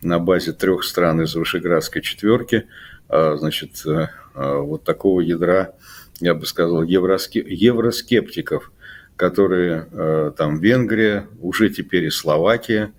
на 0.00 0.18
базе 0.18 0.52
трех 0.52 0.84
стран 0.84 1.22
из 1.22 1.34
Вышеградской 1.34 2.02
четверки, 2.02 2.66
а, 3.08 3.36
значит, 3.36 3.86
э, 3.86 4.08
э, 4.34 4.56
вот 4.58 4.84
такого 4.84 5.20
ядра, 5.20 5.74
я 6.20 6.34
бы 6.34 6.46
сказал, 6.46 6.82
евроскептиков– 6.82 8.72
которые 9.14 10.32
там 10.36 10.58
Венгрия, 10.58 11.28
уже 11.40 11.68
теперь 11.68 12.06
и 12.06 12.10
Словакия, 12.10 12.92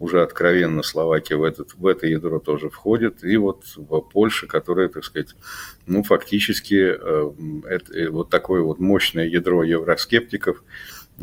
уже 0.00 0.22
откровенно 0.22 0.82
Словакия 0.82 1.36
в, 1.36 1.44
этот, 1.44 1.74
в 1.74 1.86
это 1.86 2.06
ядро 2.06 2.40
тоже 2.40 2.70
входит, 2.70 3.22
и 3.22 3.36
вот 3.36 3.64
в 3.76 4.00
Польша, 4.00 4.46
которая, 4.46 4.88
так 4.88 5.04
сказать, 5.04 5.36
ну, 5.86 6.02
фактически 6.02 6.96
э, 6.98 7.30
это, 7.68 7.92
э, 7.92 8.08
вот 8.08 8.30
такое 8.30 8.62
вот 8.62 8.80
мощное 8.80 9.26
ядро 9.26 9.62
евроскептиков, 9.62 10.64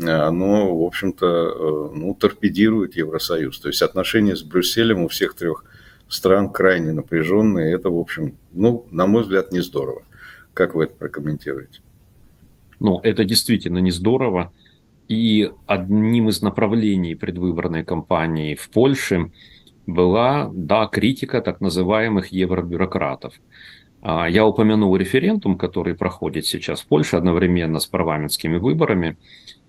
оно, 0.00 0.78
в 0.78 0.84
общем-то, 0.84 1.90
ну, 1.92 2.14
торпедирует 2.14 2.94
Евросоюз. 2.94 3.58
То 3.58 3.66
есть 3.66 3.82
отношения 3.82 4.36
с 4.36 4.42
Брюсселем 4.42 5.02
у 5.02 5.08
всех 5.08 5.34
трех 5.34 5.64
стран 6.08 6.52
крайне 6.52 6.92
напряженные. 6.92 7.74
Это, 7.74 7.90
в 7.90 7.98
общем, 7.98 8.36
ну, 8.52 8.86
на 8.92 9.08
мой 9.08 9.22
взгляд, 9.22 9.50
не 9.50 9.60
здорово. 9.60 10.02
Как 10.54 10.76
вы 10.76 10.84
это 10.84 10.94
прокомментируете? 10.94 11.80
Ну, 12.78 13.00
это 13.02 13.24
действительно 13.24 13.78
не 13.78 13.90
здорово. 13.90 14.52
И 15.08 15.50
одним 15.66 16.28
из 16.28 16.42
направлений 16.42 17.14
предвыборной 17.14 17.82
кампании 17.82 18.54
в 18.54 18.68
Польше 18.68 19.32
была, 19.86 20.50
да, 20.52 20.86
критика 20.86 21.40
так 21.40 21.62
называемых 21.62 22.26
евробюрократов. 22.26 23.32
А, 24.02 24.28
я 24.28 24.46
упомянул 24.46 24.94
референдум, 24.96 25.56
который 25.56 25.94
проходит 25.94 26.44
сейчас 26.46 26.82
в 26.82 26.86
Польше 26.86 27.16
одновременно 27.16 27.80
с 27.80 27.86
парламентскими 27.86 28.58
выборами. 28.58 29.16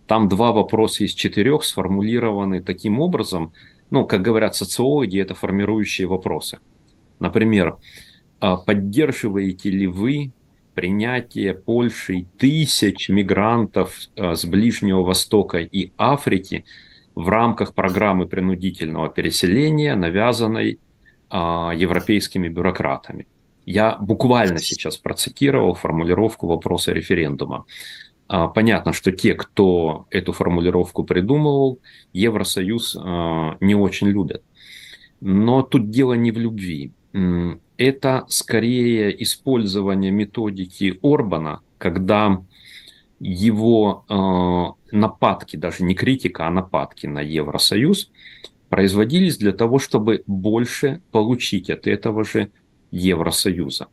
Там 0.08 0.28
два 0.28 0.52
вопроса 0.52 1.06
из 1.06 1.14
четырех 1.14 1.64
сформулированы 1.64 2.62
таким 2.62 3.00
образом, 3.00 3.54
ну, 3.92 4.06
как 4.06 4.22
говорят 4.22 4.56
социологи, 4.56 5.20
это 5.20 5.36
формирующие 5.36 6.08
вопросы. 6.08 6.60
Например, 7.20 7.78
а, 8.42 8.58
поддерживаете 8.58 9.70
ли 9.70 9.88
вы 9.88 10.32
принятие 10.80 11.54
Польшей 11.54 12.26
тысяч 12.38 13.10
мигрантов 13.10 14.00
а, 14.16 14.36
с 14.36 14.46
Ближнего 14.46 15.02
Востока 15.04 15.58
и 15.58 15.92
Африки 15.98 16.64
в 17.16 17.28
рамках 17.28 17.74
программы 17.74 18.28
принудительного 18.28 19.10
переселения, 19.10 19.98
навязанной 19.98 20.80
а, 21.30 21.74
европейскими 21.76 22.48
бюрократами. 22.48 23.28
Я 23.66 23.98
буквально 24.00 24.60
сейчас 24.60 24.96
процитировал 24.96 25.74
формулировку 25.74 26.48
вопроса 26.48 26.94
референдума. 26.94 27.66
А, 28.30 28.48
понятно, 28.48 28.94
что 28.94 29.12
те, 29.12 29.34
кто 29.34 30.06
эту 30.12 30.32
формулировку 30.32 31.04
придумывал, 31.04 31.80
Евросоюз 32.14 32.96
а, 32.98 33.58
не 33.60 33.76
очень 33.76 34.08
любят. 34.08 34.44
Но 35.20 35.62
тут 35.62 35.90
дело 35.90 36.14
не 36.14 36.32
в 36.32 36.38
любви. 36.38 36.94
Это 37.80 38.26
скорее 38.28 39.24
использование 39.24 40.12
методики 40.12 41.00
Орбана, 41.02 41.62
когда 41.78 42.44
его 43.22 44.04
э, 44.10 44.96
нападки, 44.96 45.56
даже 45.56 45.86
не 45.86 45.96
критика, 45.96 46.46
а 46.46 46.52
нападки 46.52 47.08
на 47.08 47.20
Евросоюз 47.20 48.12
производились 48.68 49.38
для 49.38 49.54
того, 49.54 49.80
чтобы 49.80 50.24
больше 50.28 51.02
получить 51.12 51.70
от 51.70 51.88
этого 51.88 52.26
же 52.26 52.52
Евросоюза. 52.92 53.88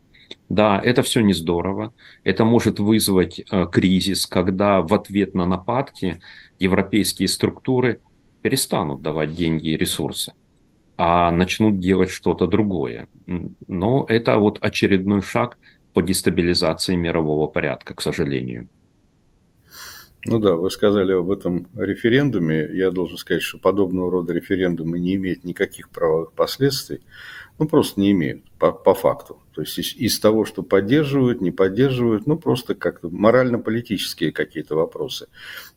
Да, 0.49 0.81
это 0.83 1.05
все 1.05 1.21
не 1.21 1.33
здорово. 1.33 1.95
Это 2.25 2.45
может 2.45 2.81
вызвать 2.81 3.39
э, 3.39 3.67
кризис, 3.71 4.27
когда 4.27 4.83
в 4.83 4.93
ответ 4.95 5.35
на 5.35 5.47
нападки 5.47 6.21
европейские 6.59 7.29
структуры 7.29 8.01
перестанут 8.43 9.01
давать 9.01 9.37
деньги 9.37 9.69
и 9.69 9.77
ресурсы, 9.77 10.33
а 10.97 11.31
начнут 11.31 11.79
делать 11.79 12.11
что-то 12.11 12.47
другое. 12.47 13.09
Но 13.67 14.07
это 14.09 14.39
вот 14.39 14.59
очередной 14.61 15.23
шаг 15.23 15.59
по 15.93 16.03
дестабилизации 16.03 16.97
мирового 16.97 17.47
порядка, 17.47 17.95
к 17.95 18.03
сожалению. 18.03 18.69
Ну 20.29 20.41
да, 20.41 20.57
вы 20.57 20.71
сказали 20.71 21.13
об 21.13 21.31
этом 21.31 21.69
референдуме. 21.77 22.69
Я 22.73 22.91
должен 22.91 23.17
сказать, 23.17 23.43
что 23.43 23.59
подобного 23.59 24.11
рода 24.11 24.33
референдумы 24.33 24.99
не 24.99 25.15
имеют 25.15 25.45
никаких 25.45 25.89
правовых 25.89 26.33
последствий. 26.33 27.01
Ну, 27.59 27.69
просто 27.69 28.01
не 28.01 28.11
имеют, 28.11 28.43
по, 28.59 28.73
по 28.73 28.93
факту. 28.95 29.41
То 29.55 29.63
есть 29.63 29.79
из, 29.79 29.95
из 29.95 30.19
того, 30.19 30.45
что 30.45 30.63
поддерживают, 30.63 31.41
не 31.41 31.53
поддерживают, 31.53 32.27
ну, 32.27 32.37
просто 32.37 32.75
как-то 32.75 33.09
морально-политические 33.09 34.33
какие-то 34.33 34.75
вопросы. 34.75 35.29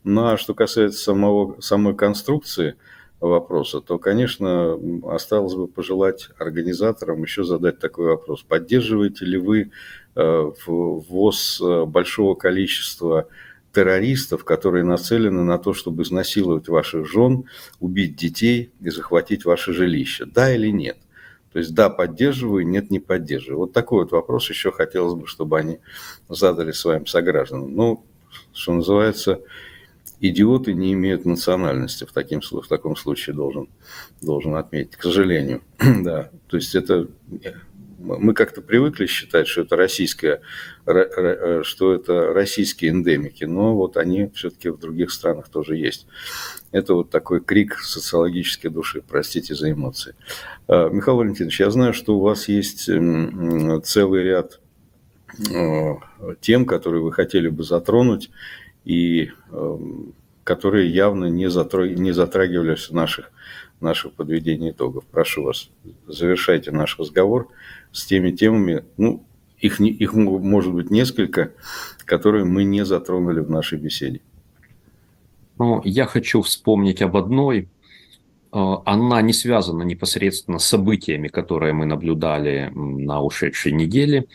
Ну, 0.02 0.26
а 0.26 0.36
что 0.36 0.52
касается 0.52 1.02
самого, 1.02 1.60
самой 1.60 1.94
конструкции 1.94 2.74
вопроса, 3.20 3.80
то, 3.80 3.98
конечно, 3.98 4.78
осталось 5.04 5.54
бы 5.54 5.68
пожелать 5.68 6.30
организаторам 6.38 7.22
еще 7.22 7.44
задать 7.44 7.78
такой 7.78 8.06
вопрос. 8.06 8.42
Поддерживаете 8.42 9.26
ли 9.26 9.36
вы 9.36 9.70
э, 10.16 10.50
ввоз 10.66 11.60
э, 11.60 11.84
большого 11.84 12.34
количества 12.34 13.28
террористов, 13.72 14.44
которые 14.44 14.84
нацелены 14.84 15.42
на 15.42 15.58
то, 15.58 15.74
чтобы 15.74 16.02
изнасиловать 16.02 16.68
ваших 16.68 17.06
жен, 17.06 17.44
убить 17.78 18.16
детей 18.16 18.72
и 18.80 18.90
захватить 18.90 19.44
ваше 19.44 19.72
жилище? 19.72 20.24
Да 20.24 20.52
или 20.52 20.68
нет? 20.68 20.96
То 21.52 21.58
есть 21.58 21.74
да, 21.74 21.90
поддерживаю, 21.90 22.66
нет, 22.66 22.90
не 22.90 23.00
поддерживаю. 23.00 23.58
Вот 23.58 23.72
такой 23.72 24.04
вот 24.04 24.12
вопрос 24.12 24.48
еще 24.48 24.70
хотелось 24.70 25.14
бы, 25.14 25.26
чтобы 25.26 25.58
они 25.58 25.78
задали 26.28 26.72
своим 26.72 27.06
согражданам. 27.06 27.74
Ну, 27.74 28.04
что 28.52 28.72
называется, 28.72 29.40
идиоты 30.20 30.74
не 30.74 30.92
имеют 30.92 31.24
национальности 31.24 32.04
в, 32.04 32.12
таким, 32.12 32.40
в 32.40 32.68
таком 32.68 32.96
случае, 32.96 33.34
должен, 33.34 33.68
должен 34.20 34.54
отметить, 34.54 34.96
к 34.96 35.02
сожалению. 35.02 35.62
да, 35.78 36.30
то 36.48 36.56
есть 36.56 36.74
это 36.74 37.08
мы 38.00 38.34
как-то 38.34 38.62
привыкли 38.62 39.06
считать, 39.06 39.46
что 39.46 39.62
это 39.62 39.76
российское, 39.76 40.40
э, 40.86 41.62
что 41.64 41.94
это 41.94 42.32
российские 42.32 42.92
эндемики, 42.92 43.44
но 43.44 43.74
вот 43.74 43.96
они 43.96 44.30
все-таки 44.34 44.70
в 44.70 44.78
других 44.78 45.10
странах 45.10 45.48
тоже 45.48 45.76
есть. 45.76 46.06
Это 46.72 46.94
вот 46.94 47.10
такой 47.10 47.40
крик 47.40 47.78
социологической 47.78 48.70
души, 48.70 49.02
простите 49.06 49.54
за 49.54 49.72
эмоции. 49.72 50.14
А, 50.66 50.88
Михаил 50.88 51.18
Валентинович, 51.18 51.60
я 51.60 51.70
знаю, 51.70 51.92
что 51.92 52.16
у 52.16 52.20
вас 52.20 52.48
есть 52.48 52.88
целый 53.84 54.22
ряд 54.22 54.60
э, 55.52 55.94
тем, 56.40 56.64
которые 56.64 57.02
вы 57.02 57.12
хотели 57.12 57.48
бы 57.48 57.64
затронуть, 57.64 58.30
и 58.84 59.30
эм, 59.50 60.14
которые 60.44 60.90
явно 60.90 61.26
не, 61.26 61.48
затрагивались 61.48 62.90
в 62.90 62.92
наших, 62.92 63.30
наших 63.80 64.12
подведении 64.14 64.70
итогов. 64.70 65.04
Прошу 65.10 65.44
вас, 65.44 65.70
завершайте 66.06 66.70
наш 66.72 66.98
разговор 66.98 67.48
с 67.92 68.04
теми 68.06 68.30
темами, 68.30 68.84
ну, 68.96 69.24
их, 69.58 69.80
их 69.80 70.14
может 70.14 70.72
быть 70.72 70.90
несколько, 70.90 71.52
которые 72.04 72.44
мы 72.44 72.64
не 72.64 72.84
затронули 72.84 73.40
в 73.40 73.50
нашей 73.50 73.78
беседе. 73.78 74.20
Ну, 75.58 75.82
я 75.84 76.06
хочу 76.06 76.40
вспомнить 76.40 77.02
об 77.02 77.16
одной. 77.16 77.68
Э, 78.52 78.76
она 78.86 79.20
не 79.20 79.34
связана 79.34 79.82
непосредственно 79.82 80.58
с 80.58 80.64
событиями, 80.64 81.28
которые 81.28 81.74
мы 81.74 81.84
наблюдали 81.84 82.72
на 82.74 83.20
ушедшей 83.20 83.72
неделе, 83.72 84.26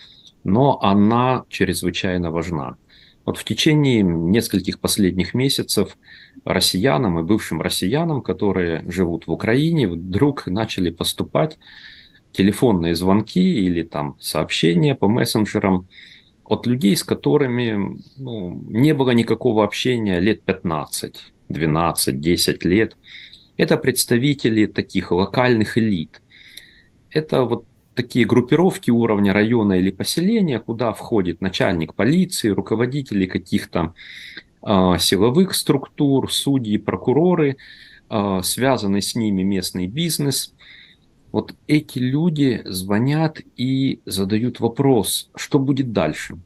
но 0.43 0.79
она 0.81 1.43
чрезвычайно 1.49 2.29
важна. 2.29 2.77
Вот 3.25 3.38
в 3.38 3.43
течение 3.43 4.03
нескольких 4.03 4.79
последних 4.79 5.33
месяцев 5.33 5.97
россиянам 6.43 7.19
и 7.19 7.23
бывшим 7.23 7.61
россиянам, 7.61 8.21
которые 8.21 8.83
живут 8.88 9.25
в 9.25 9.31
Украине, 9.31 9.88
вдруг 9.88 10.45
начали 10.45 10.91
поступать 10.91 11.57
телефонные 12.31 12.95
звонки 12.95 13.41
или 13.41 13.81
там 13.81 14.15
сообщения 14.19 14.93
по 14.93 15.07
мессенджерам 15.07 15.88
от 16.43 16.67
людей, 16.67 16.95
с 16.95 17.03
которыми 17.03 17.99
ну, 18.17 18.63
не 18.69 18.93
было 18.93 19.11
никакого 19.11 19.63
общения 19.63 20.19
лет 20.19 20.43
15, 20.43 21.33
12, 21.49 22.19
10 22.19 22.65
лет. 22.65 22.95
Это 23.57 23.77
представители 23.77 24.67
таких 24.67 25.11
локальных 25.11 25.77
элит. 25.77 26.21
Это 27.09 27.43
вот 27.43 27.65
такие 27.95 28.25
группировки 28.25 28.91
уровня 28.91 29.34
района 29.34 29.73
или 29.73 29.91
поселения, 29.91 30.60
куда 30.60 30.93
входит 30.93 31.41
начальник 31.41 31.95
полиции, 31.95 32.49
руководители 32.49 33.25
каких-то 33.25 33.93
э, 34.62 34.95
силовых 34.99 35.55
структур, 35.55 36.31
судьи, 36.31 36.78
прокуроры, 36.78 37.57
э, 38.09 38.39
связанный 38.43 39.01
с 39.01 39.15
ними 39.15 39.41
местный 39.43 39.88
бизнес– 39.88 40.53
вот 41.36 41.53
эти 41.67 41.99
люди 41.99 42.61
звонят 42.63 43.41
и 43.57 43.99
задают 44.05 44.61
вопрос, 44.61 45.30
что 45.36 45.59
будет 45.59 45.91
дальше. 45.91 46.38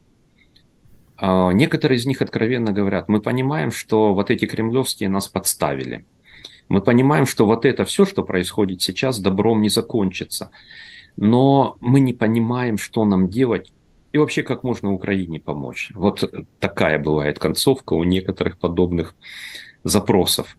А, 1.15 1.51
некоторые 1.51 1.99
из 1.99 2.07
них 2.07 2.23
откровенно 2.23 2.71
говорят, 2.71 3.07
мы 3.07 3.21
понимаем, 3.21 3.69
что 3.71 4.15
вот 4.15 4.31
эти 4.31 4.45
кремлевские 4.45 5.07
нас 5.07 5.27
подставили. 5.27 6.05
Мы 6.69 6.81
понимаем, 6.81 7.27
что 7.27 7.45
вот 7.45 7.65
это 7.65 7.85
все, 7.85 8.03
что 8.03 8.23
происходит 8.23 8.81
сейчас, 8.81 9.19
добром 9.19 9.61
не 9.61 9.69
закончится. 9.69 10.49
Но 11.21 11.75
мы 11.81 11.99
не 11.99 12.13
понимаем, 12.13 12.77
что 12.77 13.03
нам 13.03 13.27
делать 13.27 13.73
и 14.13 14.17
вообще 14.17 14.41
как 14.41 14.63
можно 14.63 14.93
Украине 14.93 15.41
помочь. 15.41 15.91
Вот 15.93 16.23
такая 16.61 16.97
бывает 16.97 17.39
концовка 17.39 17.91
у 17.91 18.05
некоторых 18.05 18.57
подобных 18.57 19.15
запросов. 19.83 20.57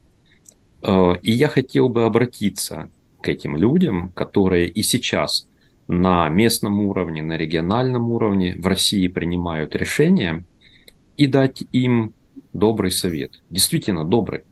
А, 0.82 1.14
и 1.22 1.32
я 1.32 1.48
хотел 1.48 1.88
бы 1.88 2.04
обратиться 2.04 2.90
к 3.22 3.28
этим 3.30 3.56
людям, 3.56 4.10
которые 4.10 4.68
и 4.68 4.82
сейчас 4.82 5.48
на 5.88 6.28
местном 6.28 6.80
уровне, 6.80 7.22
на 7.22 7.38
региональном 7.38 8.10
уровне 8.10 8.54
в 8.58 8.66
России 8.66 9.08
принимают 9.08 9.74
решения, 9.74 10.44
и 11.16 11.26
дать 11.26 11.62
им 11.72 12.12
добрый 12.52 12.90
совет. 12.90 13.42
Действительно 13.48 14.04
добрый. 14.04 14.42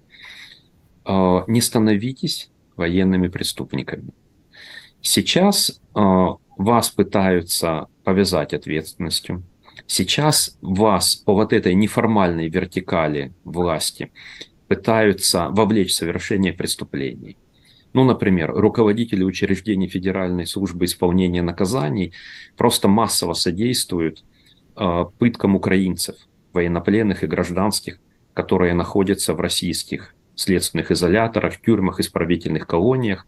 А, 1.04 1.44
не 1.48 1.61
становитесь 1.61 2.50
военными 2.76 3.28
преступниками. 3.28 4.09
Сейчас 5.01 5.80
а, 5.94 6.36
вас 6.57 6.90
пытаются 6.90 7.86
повязать 8.05 8.53
ответственностью. 8.53 9.42
Сейчас 9.86 10.59
вас 10.61 11.14
по 11.14 11.32
вот 11.32 11.53
этой 11.53 11.74
неформальной 11.74 12.49
вертикали 12.49 13.32
власти 13.44 14.11
пытаются 14.66 15.49
вовлечь 15.49 15.90
в 15.90 15.94
совершение 15.94 16.53
преступлений 16.53 17.36
Ну, 17.94 18.05
например, 18.05 18.53
руководители 18.53 19.24
учреждений 19.24 19.88
Федеральной 19.88 20.46
службы 20.46 20.84
исполнения 20.84 21.42
наказаний 21.42 22.12
просто 22.57 22.86
массово 22.86 23.32
содействуют 23.32 24.24
э, 24.76 25.05
пыткам 25.18 25.57
украинцев, 25.57 26.16
военнопленных 26.53 27.24
и 27.24 27.26
гражданских, 27.26 27.99
которые 28.34 28.74
находятся 28.74 29.32
в 29.32 29.40
российских 29.40 30.14
следственных 30.34 30.90
изоляторах, 30.90 31.61
тюрьмах, 31.61 31.99
исправительных 32.01 32.66
колониях. 32.66 33.26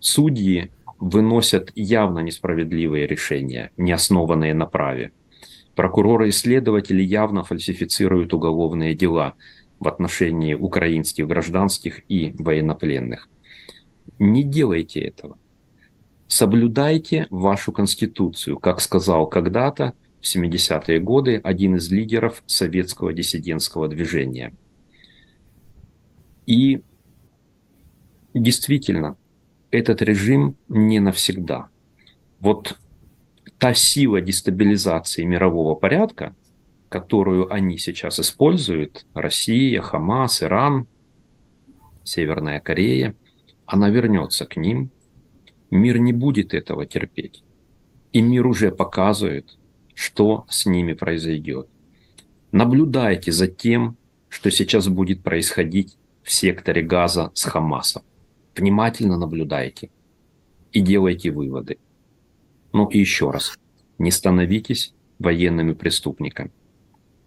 Судьи 0.00 0.70
выносят 1.02 1.72
явно 1.74 2.20
несправедливые 2.20 3.08
решения, 3.08 3.72
не 3.76 3.90
основанные 3.90 4.54
на 4.54 4.66
праве. 4.66 5.10
Прокуроры 5.74 6.28
и 6.28 6.30
следователи 6.30 7.02
явно 7.02 7.42
фальсифицируют 7.42 8.32
уголовные 8.32 8.94
дела 8.94 9.34
в 9.80 9.88
отношении 9.88 10.54
украинских 10.54 11.26
гражданских 11.26 12.02
и 12.08 12.32
военнопленных. 12.38 13.28
Не 14.20 14.44
делайте 14.44 15.00
этого. 15.00 15.38
Соблюдайте 16.28 17.26
вашу 17.30 17.72
конституцию, 17.72 18.60
как 18.60 18.80
сказал 18.80 19.26
когда-то 19.26 19.94
в 20.20 20.36
70-е 20.36 21.00
годы 21.00 21.40
один 21.42 21.74
из 21.74 21.90
лидеров 21.90 22.44
советского 22.46 23.12
диссидентского 23.12 23.88
движения. 23.88 24.54
И 26.46 26.82
действительно, 28.34 29.16
этот 29.72 30.02
режим 30.02 30.56
не 30.68 31.00
навсегда. 31.00 31.68
Вот 32.38 32.78
та 33.58 33.74
сила 33.74 34.20
дестабилизации 34.20 35.24
мирового 35.24 35.74
порядка, 35.74 36.36
которую 36.88 37.52
они 37.52 37.78
сейчас 37.78 38.20
используют, 38.20 39.06
Россия, 39.14 39.80
Хамас, 39.80 40.42
Иран, 40.42 40.86
Северная 42.04 42.60
Корея, 42.60 43.14
она 43.64 43.88
вернется 43.88 44.44
к 44.44 44.56
ним. 44.56 44.90
Мир 45.70 45.98
не 45.98 46.12
будет 46.12 46.52
этого 46.52 46.84
терпеть. 46.84 47.42
И 48.12 48.20
мир 48.20 48.46
уже 48.46 48.70
показывает, 48.70 49.56
что 49.94 50.44
с 50.50 50.66
ними 50.66 50.92
произойдет. 50.92 51.66
Наблюдайте 52.50 53.32
за 53.32 53.46
тем, 53.46 53.96
что 54.28 54.50
сейчас 54.50 54.88
будет 54.88 55.22
происходить 55.22 55.96
в 56.22 56.30
секторе 56.30 56.82
Газа 56.82 57.30
с 57.32 57.44
Хамасом. 57.44 58.02
Внимательно 58.54 59.16
наблюдайте 59.16 59.90
и 60.72 60.80
делайте 60.80 61.30
выводы. 61.30 61.78
Ну 62.72 62.86
и 62.86 62.98
еще 62.98 63.30
раз, 63.30 63.58
не 63.98 64.10
становитесь 64.10 64.94
военными 65.18 65.72
преступниками, 65.72 66.52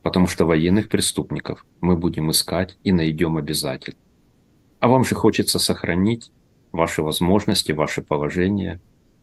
потому 0.03 0.27
что 0.27 0.45
военных 0.45 0.89
преступников 0.89 1.65
мы 1.81 1.97
будем 1.97 2.29
искать 2.31 2.77
и 2.83 2.91
найдем 2.91 3.37
обязательно. 3.37 3.97
А 4.79 4.87
вам 4.87 5.03
же 5.03 5.15
хочется 5.15 5.57
сохранить 5.57 6.31
ваши 6.71 7.01
возможности, 7.01 7.71
ваше 7.71 8.01
положение, 8.01 8.79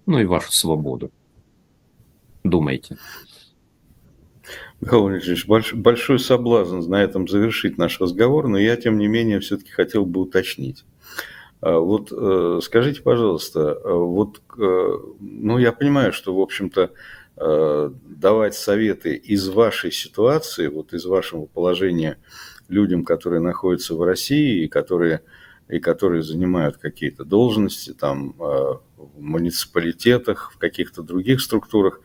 ну 0.07 0.19
и 0.19 0.25
вашу 0.25 0.53
свободу. 0.53 1.13
Думайте. 2.43 2.97
Михаил 4.81 5.09
большой 5.75 6.19
соблазн 6.19 6.81
на 6.91 7.01
этом 7.01 7.29
завершить 7.29 7.79
наш 7.79 8.01
разговор, 8.01 8.49
но 8.49 8.59
я, 8.59 8.77
тем 8.77 8.99
не 8.99 9.07
менее, 9.07 9.39
все-таки 9.39 9.71
хотел 9.71 10.05
бы 10.05 10.23
уточнить. 10.23 10.85
А, 11.63 11.79
вот 11.79 12.13
э, 12.13 12.59
скажите, 12.61 13.03
пожалуйста, 13.03 13.73
а, 13.73 13.95
вот, 13.95 14.43
э, 14.59 14.99
ну, 15.21 15.59
я 15.59 15.73
понимаю, 15.73 16.13
что, 16.13 16.35
в 16.35 16.41
общем-то, 16.41 16.91
э, 17.37 17.91
давать 18.05 18.55
советы 18.57 19.15
из 19.15 19.49
вашей 19.49 19.93
ситуации, 19.93 20.67
вот 20.67 20.93
из 20.93 21.07
вашего 21.07 21.47
положения 21.47 22.19
людям, 22.69 23.05
которые 23.05 23.41
находятся 23.41 23.95
в 23.95 24.03
России 24.03 24.65
и 24.65 24.69
которые 24.69 25.23
и 25.69 25.79
которые 25.79 26.23
занимают 26.23 26.77
какие-то 26.77 27.25
должности 27.25 27.95
там 27.95 28.35
э, 28.39 28.43
в 28.97 29.21
муниципалитетах, 29.21 30.53
в 30.53 30.59
каких-то 30.59 31.03
других 31.03 31.41
структурах. 31.41 32.01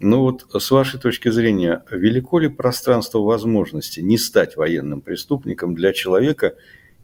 Ну 0.00 0.20
вот 0.22 0.46
с 0.58 0.70
вашей 0.70 0.98
точки 0.98 1.28
зрения, 1.28 1.84
велико 1.90 2.38
ли 2.38 2.48
пространство 2.48 3.18
возможности 3.18 4.00
не 4.00 4.18
стать 4.18 4.56
военным 4.56 5.02
преступником 5.02 5.74
для 5.74 5.92
человека 5.92 6.54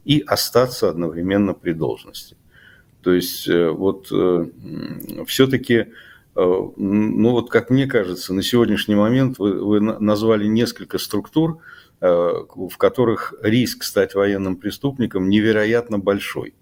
и 0.05 0.21
остаться 0.21 0.89
одновременно 0.89 1.55
при 1.55 1.73
должности? 1.73 2.37
То 3.03 3.13
есть 3.13 3.49
э, 3.49 3.71
вот 3.71 4.09
э, 4.13 4.47
все-таки, 5.27 5.87
ну 6.35 7.31
вот 7.33 7.51
как 7.51 7.69
мне 7.69 7.87
кажется, 7.87 8.33
на 8.33 8.43
сегодняшний 8.43 8.95
момент 8.95 9.39
вы, 9.39 9.63
вы 9.63 9.81
назвали 9.81 10.47
несколько 10.47 10.97
структур, 10.97 11.61
Э, 12.05 12.47
в 12.57 12.79
которых 12.79 13.33
риск 13.43 13.85
стать 13.85 14.17
военным 14.17 14.57
преступником 14.57 15.29
невероятно 15.29 16.01
большой. 16.01 16.53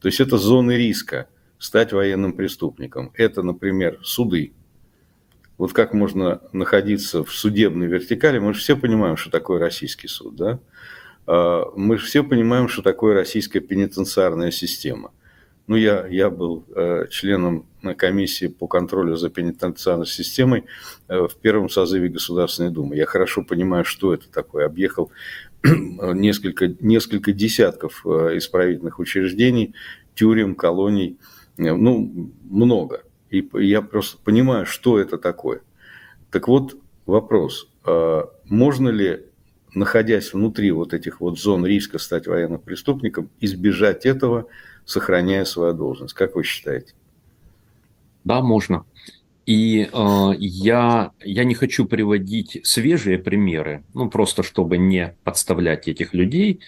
То 0.00 0.06
есть 0.06 0.20
это 0.20 0.38
зоны 0.38 0.76
риска 0.76 1.26
стать 1.58 1.92
военным 1.92 2.32
преступником. 2.32 3.10
Это, 3.14 3.42
например, 3.42 3.98
суды. 4.04 4.52
Вот 5.58 5.72
как 5.72 5.94
можно 5.94 6.42
находиться 6.52 7.24
в 7.24 7.32
судебной 7.32 7.88
вертикали, 7.88 8.38
мы 8.38 8.54
же 8.54 8.60
все 8.60 8.76
понимаем, 8.76 9.16
что 9.16 9.32
такое 9.32 9.58
российский 9.58 10.06
суд, 10.06 10.36
да? 10.36 10.60
А, 11.26 11.64
мы 11.76 11.96
все 11.96 12.22
понимаем, 12.22 12.68
что 12.68 12.82
такое 12.82 13.14
российская 13.14 13.60
пенитенциарная 13.60 14.50
система– 14.50 15.12
ну, 15.66 15.76
я, 15.76 16.06
я 16.08 16.28
был 16.28 16.66
э, 16.74 17.06
членом 17.10 17.66
комиссии 17.96 18.48
по 18.48 18.66
контролю 18.66 19.16
за 19.16 19.30
пенитенциарной 19.30 20.06
системой 20.06 20.64
э, 21.08 21.26
в 21.26 21.36
первом 21.36 21.70
созыве 21.70 22.08
Государственной 22.08 22.70
Думы. 22.70 22.96
Я 22.96 23.06
хорошо 23.06 23.42
понимаю, 23.42 23.84
что 23.84 24.12
это 24.12 24.28
такое. 24.30 24.66
Объехал 24.66 25.10
несколько, 25.62 26.68
несколько 26.80 27.32
десятков 27.32 28.02
э, 28.04 28.36
исправительных 28.36 28.98
учреждений, 28.98 29.74
тюрем, 30.14 30.54
колоний, 30.54 31.18
э, 31.56 31.72
ну, 31.72 32.30
много. 32.42 33.02
И 33.30 33.48
я 33.54 33.80
просто 33.80 34.18
понимаю, 34.22 34.66
что 34.66 34.98
это 34.98 35.16
такое. 35.16 35.62
Так 36.30 36.46
вот, 36.46 36.76
вопрос. 37.06 37.70
Э, 37.86 38.24
можно 38.44 38.90
ли 38.90 39.22
находясь 39.74 40.32
внутри 40.32 40.70
вот 40.70 40.94
этих 40.94 41.20
вот 41.20 41.38
зон 41.38 41.66
риска 41.66 41.98
стать 41.98 42.26
военным 42.26 42.60
преступником, 42.60 43.30
избежать 43.40 44.06
этого 44.06 44.46
сохраняя 44.84 45.44
свою 45.44 45.74
должность. 45.74 46.14
Как 46.14 46.34
вы 46.36 46.44
считаете? 46.44 46.94
Да, 48.24 48.40
можно. 48.40 48.84
И 49.46 49.90
э, 49.92 50.30
я, 50.38 51.12
я 51.20 51.44
не 51.44 51.54
хочу 51.54 51.84
приводить 51.84 52.60
свежие 52.64 53.18
примеры, 53.18 53.84
ну 53.92 54.08
просто 54.08 54.42
чтобы 54.42 54.78
не 54.78 55.14
подставлять 55.22 55.86
этих 55.86 56.14
людей, 56.14 56.60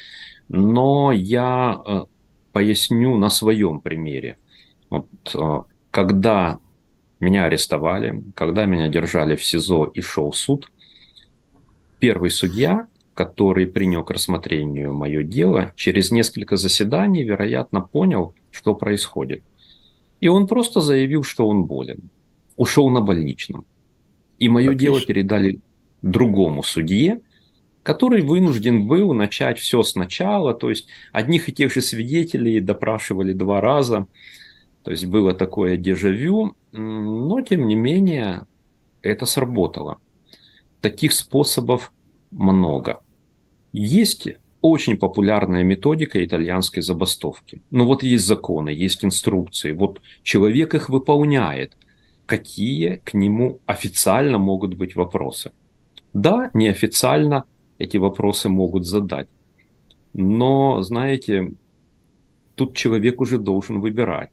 но 0.49 1.11
я 1.11 1.81
э, 1.87 2.05
поясню 2.53 3.17
на 3.17 3.31
своем 3.31 3.81
примере. 3.81 4.37
Вот, 4.91 5.09
э, 5.35 5.63
когда 5.91 6.59
меня 7.19 7.47
арестовали, 7.47 8.23
когда 8.35 8.67
меня 8.67 8.89
держали 8.89 9.37
в 9.37 9.45
СИЗО 9.45 9.87
и 9.87 10.03
шел 10.03 10.35
суд, 10.35 10.71
первый 11.99 12.31
судья 12.31 12.89
который 13.17 13.67
принял 13.67 14.05
к 14.05 14.11
рассмотрению 14.11 14.93
мое 14.93 15.23
дело, 15.23 15.73
через 15.75 16.11
несколько 16.11 16.59
заседаний, 16.59 17.25
вероятно, 17.25 17.81
понял, 17.81 18.35
что 18.51 18.75
происходит. 18.75 19.43
И 20.21 20.29
он 20.29 20.47
просто 20.47 20.83
заявил, 20.83 21.23
что 21.23 21.49
он 21.49 21.64
болен. 21.64 22.11
Ушел 22.57 22.91
на 22.91 23.01
больничном. 23.01 23.64
И 24.39 24.51
мое 24.51 24.73
Отлично. 24.73 24.81
дело 24.81 25.01
передали 25.01 25.61
другому 26.03 26.62
судье, 26.62 27.23
который 27.83 28.21
вынужден 28.21 28.87
был 28.87 29.14
начать 29.14 29.59
все 29.59 29.83
сначала. 29.83 30.53
То 30.53 30.69
есть 30.69 30.87
одних 31.11 31.49
и 31.49 31.53
тех 31.55 31.73
же 31.73 31.81
свидетелей 31.81 32.61
допрашивали 32.61 33.33
два 33.33 33.62
раза. 33.62 34.07
То 34.83 34.91
есть 34.91 35.07
было 35.07 35.33
такое 35.33 35.79
дежавю. 35.79 36.55
Но, 36.73 37.41
тем 37.41 37.67
не 37.67 37.77
менее, 37.77 38.47
это 39.01 39.25
сработало. 39.25 39.97
Таких 40.83 41.14
способов 41.14 41.95
много. 42.31 43.01
Есть 43.73 44.29
очень 44.61 44.97
популярная 44.97 45.62
методика 45.62 46.25
итальянской 46.25 46.83
забастовки. 46.83 47.62
Ну 47.71 47.85
вот 47.87 48.03
есть 48.03 48.27
законы, 48.27 48.71
есть 48.71 49.05
инструкции. 49.05 49.73
Вот 49.73 50.01
человек 50.23 50.75
их 50.75 50.89
выполняет. 50.89 51.77
Какие 52.27 52.97
к 53.05 53.14
нему 53.14 53.61
официально 53.67 54.39
могут 54.39 54.75
быть 54.75 54.97
вопросы? 54.97 55.53
Да, 56.12 56.51
неофициально 56.55 57.45
эти 57.79 57.99
вопросы 57.99 58.49
могут 58.49 58.87
задать. 58.87 59.29
Но, 60.12 60.83
знаете, 60.83 61.53
тут 62.55 62.75
человек 62.75 63.21
уже 63.21 63.39
должен 63.39 63.81
выбирать. 63.81 64.31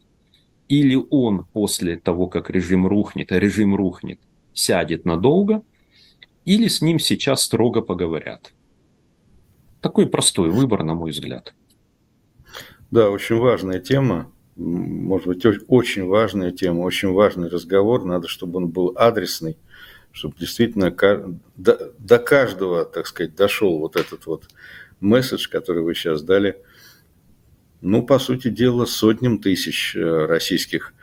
Или 0.69 0.95
он 1.09 1.45
после 1.53 1.97
того, 1.97 2.27
как 2.27 2.49
режим 2.49 2.87
рухнет, 2.87 3.31
а 3.31 3.39
режим 3.39 3.75
рухнет, 3.75 4.19
сядет 4.53 5.05
надолго, 5.05 5.61
или 6.45 6.67
с 6.67 6.81
ним 6.81 6.99
сейчас 6.99 7.43
строго 7.43 7.81
поговорят. 7.81 8.53
Такой 9.83 10.07
простой 10.07 10.49
выбор, 10.49 10.83
на 10.83 10.93
мой 10.93 11.11
взгляд. 11.11 11.53
Да, 12.89 13.09
очень 13.09 13.35
важная 13.35 13.81
тема. 13.81 14.31
Может 14.55 15.27
быть, 15.27 15.45
очень 15.67 16.05
важная 16.07 16.51
тема, 16.51 16.81
очень 16.83 17.11
важный 17.11 17.49
разговор. 17.49 18.05
Надо, 18.05 18.29
чтобы 18.29 18.57
он 18.57 18.69
был 18.69 18.93
адресный, 18.95 19.57
чтобы 20.13 20.35
действительно 20.39 20.89
до, 21.57 21.91
до 21.99 22.17
каждого, 22.17 22.85
так 22.85 23.07
сказать, 23.07 23.35
дошел 23.35 23.77
вот 23.79 23.97
этот 23.97 24.25
вот 24.25 24.47
месседж, 25.01 25.49
который 25.49 25.83
вы 25.83 25.95
сейчас 25.95 26.23
дали. 26.23 26.61
ну, 27.81 28.03
по 28.03 28.19
сути 28.19 28.47
дела, 28.47 28.85
сотням 28.85 29.39
тысяч 29.39 29.97
э, 29.97 30.25
российских 30.25 30.93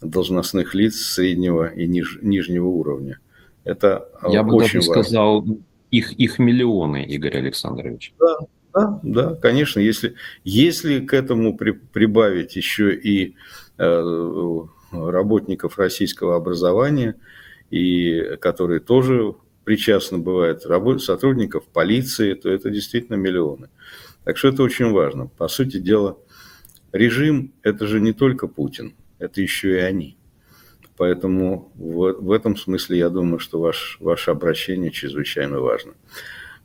должностных 0.00 0.74
лиц 0.74 0.94
среднего 0.94 1.66
и 1.66 1.88
ниж, 1.88 2.20
нижнего 2.22 2.66
уровня. 2.68 3.18
Это 3.64 4.08
Я 4.28 4.44
бы 4.44 4.54
очень 4.54 4.78
даже 4.78 4.88
важно. 4.90 5.02
сказал, 5.02 5.44
их, 5.90 6.12
их 6.12 6.38
миллионы, 6.38 7.04
Игорь 7.04 7.38
Александрович. 7.38 8.14
Да, 8.18 8.36
да, 8.74 9.00
да, 9.02 9.34
конечно. 9.34 9.80
Если, 9.80 10.14
если 10.44 11.00
к 11.00 11.14
этому 11.14 11.56
при, 11.56 11.72
прибавить 11.72 12.56
еще 12.56 12.94
и 12.94 13.34
э, 13.78 14.60
работников 14.92 15.78
российского 15.78 16.36
образования, 16.36 17.16
и 17.70 18.36
которые 18.40 18.80
тоже 18.80 19.34
причастны 19.64 20.18
бывают, 20.18 20.62
сотрудников 21.02 21.66
полиции, 21.66 22.34
то 22.34 22.50
это 22.50 22.70
действительно 22.70 23.16
миллионы. 23.16 23.68
Так 24.24 24.36
что 24.36 24.48
это 24.48 24.62
очень 24.62 24.90
важно. 24.90 25.26
По 25.26 25.48
сути 25.48 25.78
дела, 25.78 26.18
режим– 26.92 27.52
это 27.62 27.86
же 27.86 28.00
не 28.00 28.12
только 28.12 28.46
Путин, 28.46 28.94
это 29.18 29.40
еще 29.40 29.76
и 29.76 29.80
они. 29.80 30.17
Поэтому 30.98 31.70
в, 31.76 32.12
в 32.20 32.32
этом 32.32 32.56
смысле 32.56 32.98
я 32.98 33.08
думаю, 33.08 33.38
что 33.38 33.60
ваш, 33.60 33.98
ваше 34.00 34.32
обращение 34.32 34.90
чрезвычайно 34.90 35.60
важно. 35.60 35.92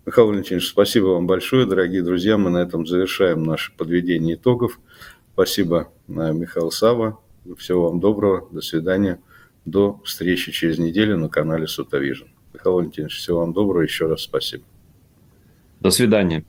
Михаил 0.06 0.28
Валентинович, 0.28 0.68
спасибо 0.68 1.06
вам 1.06 1.28
большое, 1.28 1.68
дорогие 1.68 2.02
друзья. 2.02 2.38
Мы 2.38 2.50
на 2.50 2.58
этом 2.58 2.86
завершаем 2.86 3.44
наше 3.44 3.72
подведение 3.78 4.36
итогов. 4.36 4.80
Спасибо, 5.34 5.90
э, 6.08 6.12
Михаил 6.34 6.72
Сава. 6.72 7.20
Всего 7.58 7.90
вам 7.90 8.00
доброго. 8.00 8.50
До 8.52 8.62
свидания. 8.62 9.20
До 9.66 10.02
встречи 10.04 10.52
через 10.52 10.80
неделю 10.80 11.18
на 11.18 11.30
канале 11.30 11.68
Сутовижн. 11.68 12.26
Михаил 12.54 12.76
Валентинович, 12.76 13.18
всего 13.18 13.40
вам 13.40 13.54
доброго. 13.54 13.84
Еще 13.84 14.08
раз 14.08 14.22
спасибо. 14.22 14.64
До 15.80 15.92
свидания. 15.92 16.44